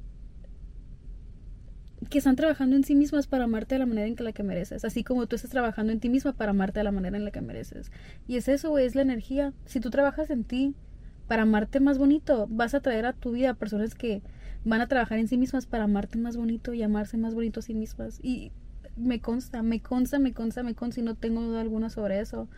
que 2.10 2.18
están 2.18 2.36
trabajando 2.36 2.76
en 2.76 2.84
sí 2.84 2.94
mismas 2.94 3.26
para 3.26 3.44
amarte 3.44 3.74
de 3.74 3.78
la 3.78 3.86
manera 3.86 4.06
en 4.06 4.16
que 4.16 4.24
la 4.24 4.32
que 4.32 4.42
mereces, 4.42 4.84
así 4.84 5.04
como 5.04 5.26
tú 5.26 5.36
estás 5.36 5.50
trabajando 5.50 5.92
en 5.92 6.00
ti 6.00 6.08
misma 6.08 6.32
para 6.32 6.50
amarte 6.50 6.80
de 6.80 6.84
la 6.84 6.92
manera 6.92 7.16
en 7.16 7.24
la 7.24 7.30
que 7.30 7.40
mereces. 7.40 7.90
Y 8.26 8.36
es 8.36 8.48
eso, 8.48 8.76
es 8.78 8.94
la 8.94 9.02
energía. 9.02 9.52
Si 9.66 9.80
tú 9.80 9.90
trabajas 9.90 10.30
en 10.30 10.44
ti 10.44 10.74
para 11.28 11.42
amarte 11.42 11.80
más 11.80 11.98
bonito, 11.98 12.46
vas 12.50 12.74
a 12.74 12.80
traer 12.80 13.06
a 13.06 13.12
tu 13.12 13.32
vida 13.32 13.54
personas 13.54 13.94
que 13.94 14.22
van 14.64 14.80
a 14.80 14.88
trabajar 14.88 15.18
en 15.18 15.28
sí 15.28 15.36
mismas 15.36 15.66
para 15.66 15.84
amarte 15.84 16.18
más 16.18 16.36
bonito 16.36 16.74
y 16.74 16.82
amarse 16.82 17.16
más 17.16 17.34
bonito 17.34 17.60
a 17.60 17.62
sí 17.62 17.74
mismas. 17.74 18.18
Y 18.22 18.52
me 18.96 19.20
consta, 19.20 19.62
me 19.62 19.80
consta, 19.80 20.18
me 20.18 20.32
consta, 20.32 20.62
me 20.62 20.74
consta 20.74 21.00
y 21.00 21.02
no 21.04 21.14
tengo 21.14 21.42
duda 21.42 21.60
alguna 21.60 21.88
sobre 21.88 22.20
eso. 22.20 22.48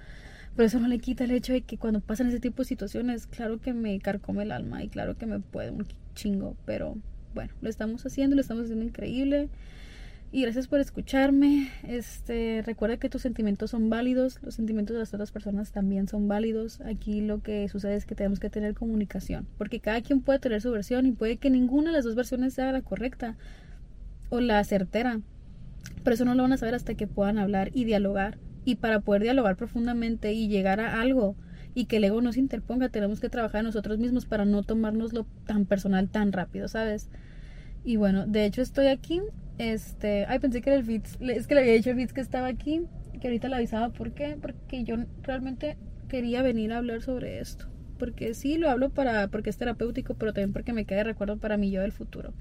Pero 0.56 0.66
eso 0.66 0.78
no 0.78 0.88
le 0.88 0.98
quita 0.98 1.24
el 1.24 1.32
hecho 1.32 1.52
de 1.52 1.62
que 1.62 1.78
cuando 1.78 2.00
pasan 2.00 2.28
ese 2.28 2.40
tipo 2.40 2.62
de 2.62 2.68
situaciones, 2.68 3.26
claro 3.26 3.60
que 3.60 3.72
me 3.72 3.98
carcome 3.98 4.44
el 4.44 4.52
alma 4.52 4.84
y 4.84 4.88
claro 4.88 5.16
que 5.16 5.26
me 5.26 5.40
puede 5.40 5.70
un 5.70 5.86
chingo, 6.14 6.56
pero 6.64 6.96
bueno, 7.34 7.52
lo 7.60 7.68
estamos 7.68 8.06
haciendo, 8.06 8.36
lo 8.36 8.42
estamos 8.42 8.64
haciendo 8.64 8.84
increíble. 8.84 9.48
Y 10.30 10.42
gracias 10.42 10.66
por 10.66 10.80
escucharme. 10.80 11.70
Este, 11.86 12.62
recuerda 12.66 12.96
que 12.96 13.08
tus 13.08 13.22
sentimientos 13.22 13.70
son 13.70 13.88
válidos, 13.88 14.40
los 14.42 14.56
sentimientos 14.56 14.94
de 14.94 15.00
las 15.00 15.14
otras 15.14 15.30
personas 15.30 15.70
también 15.70 16.08
son 16.08 16.26
válidos. 16.26 16.80
Aquí 16.80 17.20
lo 17.20 17.40
que 17.40 17.68
sucede 17.68 17.94
es 17.94 18.04
que 18.04 18.16
tenemos 18.16 18.40
que 18.40 18.50
tener 18.50 18.74
comunicación, 18.74 19.46
porque 19.58 19.78
cada 19.78 20.02
quien 20.02 20.22
puede 20.22 20.40
tener 20.40 20.60
su 20.60 20.72
versión 20.72 21.06
y 21.06 21.12
puede 21.12 21.36
que 21.36 21.50
ninguna 21.50 21.90
de 21.90 21.98
las 21.98 22.04
dos 22.04 22.16
versiones 22.16 22.54
sea 22.54 22.72
la 22.72 22.82
correcta 22.82 23.36
o 24.28 24.40
la 24.40 24.62
certera. 24.64 25.20
Pero 26.02 26.14
eso 26.14 26.24
no 26.24 26.34
lo 26.34 26.42
van 26.42 26.52
a 26.52 26.56
saber 26.56 26.74
hasta 26.74 26.94
que 26.94 27.06
puedan 27.06 27.38
hablar 27.38 27.70
y 27.72 27.84
dialogar. 27.84 28.38
Y 28.64 28.76
para 28.76 29.00
poder 29.00 29.22
dialogar 29.22 29.56
profundamente 29.56 30.32
y 30.32 30.48
llegar 30.48 30.80
a 30.80 31.00
algo 31.00 31.36
y 31.74 31.86
que 31.86 31.96
el 31.96 32.04
ego 32.04 32.20
no 32.20 32.32
se 32.32 32.40
interponga, 32.40 32.88
tenemos 32.88 33.20
que 33.20 33.28
trabajar 33.28 33.64
nosotros 33.64 33.98
mismos 33.98 34.26
para 34.26 34.44
no 34.44 34.62
tomárnoslo 34.62 35.26
tan 35.46 35.66
personal 35.66 36.08
tan 36.08 36.32
rápido, 36.32 36.68
¿sabes? 36.68 37.10
Y 37.84 37.96
bueno, 37.96 38.26
de 38.26 38.46
hecho 38.46 38.62
estoy 38.62 38.86
aquí 38.86 39.20
este, 39.58 40.26
ay, 40.26 40.38
pensé 40.40 40.60
que 40.60 40.70
era 40.70 40.78
el 40.78 40.84
Fitz. 40.84 41.16
Es 41.20 41.46
que 41.46 41.54
le 41.54 41.60
había 41.60 41.74
dicho 41.74 41.90
el 41.90 41.96
Fitz 41.96 42.12
que 42.12 42.20
estaba 42.20 42.48
aquí, 42.48 42.82
que 43.20 43.28
ahorita 43.28 43.48
le 43.48 43.56
avisaba. 43.56 43.90
¿Por 43.90 44.12
qué? 44.12 44.36
Porque 44.40 44.84
yo 44.84 44.96
realmente 45.22 45.76
quería 46.08 46.42
venir 46.42 46.72
a 46.72 46.78
hablar 46.78 47.02
sobre 47.02 47.40
esto. 47.40 47.66
Porque 47.98 48.34
sí, 48.34 48.58
lo 48.58 48.70
hablo 48.70 48.90
para 48.90 49.28
porque 49.28 49.50
es 49.50 49.56
terapéutico, 49.56 50.14
pero 50.14 50.32
también 50.32 50.52
porque 50.52 50.72
me 50.72 50.84
queda 50.84 50.98
de 50.98 51.04
recuerdo 51.04 51.38
para 51.38 51.56
mí 51.56 51.70
yo 51.70 51.82
del 51.82 51.92
futuro. 51.92 52.32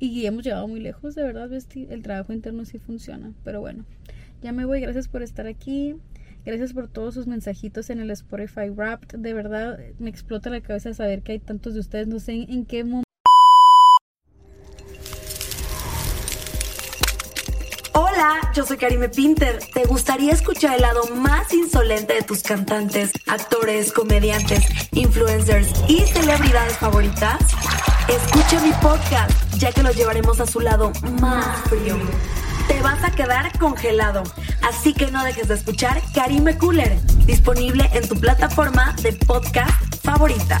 Y 0.00 0.24
hemos 0.24 0.42
llegado 0.42 0.66
muy 0.66 0.80
lejos, 0.80 1.14
de 1.14 1.22
verdad, 1.22 1.50
el 1.52 2.02
trabajo 2.02 2.32
interno 2.32 2.64
sí 2.64 2.78
funciona. 2.78 3.32
Pero 3.44 3.60
bueno, 3.60 3.84
ya 4.42 4.50
me 4.50 4.64
voy. 4.64 4.80
Gracias 4.80 5.08
por 5.08 5.22
estar 5.22 5.46
aquí. 5.46 5.94
Gracias 6.46 6.72
por 6.72 6.88
todos 6.88 7.12
sus 7.12 7.26
mensajitos 7.26 7.90
en 7.90 8.00
el 8.00 8.10
Spotify 8.10 8.70
Wrapped. 8.70 9.18
De 9.18 9.34
verdad, 9.34 9.78
me 9.98 10.08
explota 10.08 10.48
la 10.48 10.62
cabeza 10.62 10.94
saber 10.94 11.20
que 11.20 11.32
hay 11.32 11.38
tantos 11.38 11.74
de 11.74 11.80
ustedes. 11.80 12.08
No 12.08 12.18
sé 12.18 12.32
en 12.32 12.64
qué 12.64 12.82
momento 12.82 13.04
Hola, 17.92 18.40
yo 18.54 18.64
soy 18.64 18.78
Karime 18.78 19.10
Pinter. 19.10 19.58
¿Te 19.74 19.84
gustaría 19.84 20.32
escuchar 20.32 20.76
el 20.76 20.80
lado 20.80 21.14
más 21.16 21.52
insolente 21.52 22.14
de 22.14 22.22
tus 22.22 22.42
cantantes, 22.42 23.12
actores, 23.26 23.92
comediantes, 23.92 24.64
influencers 24.92 25.70
y 25.88 26.00
celebridades 26.00 26.78
favoritas? 26.78 27.38
Escucha 28.10 28.60
mi 28.60 28.72
podcast, 28.82 29.54
ya 29.58 29.70
que 29.70 29.84
los 29.84 29.94
llevaremos 29.94 30.40
a 30.40 30.46
su 30.46 30.58
lado 30.58 30.90
más 31.20 31.60
frío. 31.68 31.96
Te 32.66 32.82
vas 32.82 33.04
a 33.04 33.12
quedar 33.12 33.56
congelado, 33.56 34.24
así 34.68 34.94
que 34.94 35.12
no 35.12 35.22
dejes 35.22 35.46
de 35.46 35.54
escuchar 35.54 36.02
Karime 36.12 36.58
Cooler, 36.58 37.00
disponible 37.24 37.88
en 37.94 38.08
tu 38.08 38.18
plataforma 38.18 38.96
de 39.00 39.12
podcast 39.12 39.94
favorita. 40.02 40.60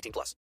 18 0.00 0.12
plus. 0.12 0.40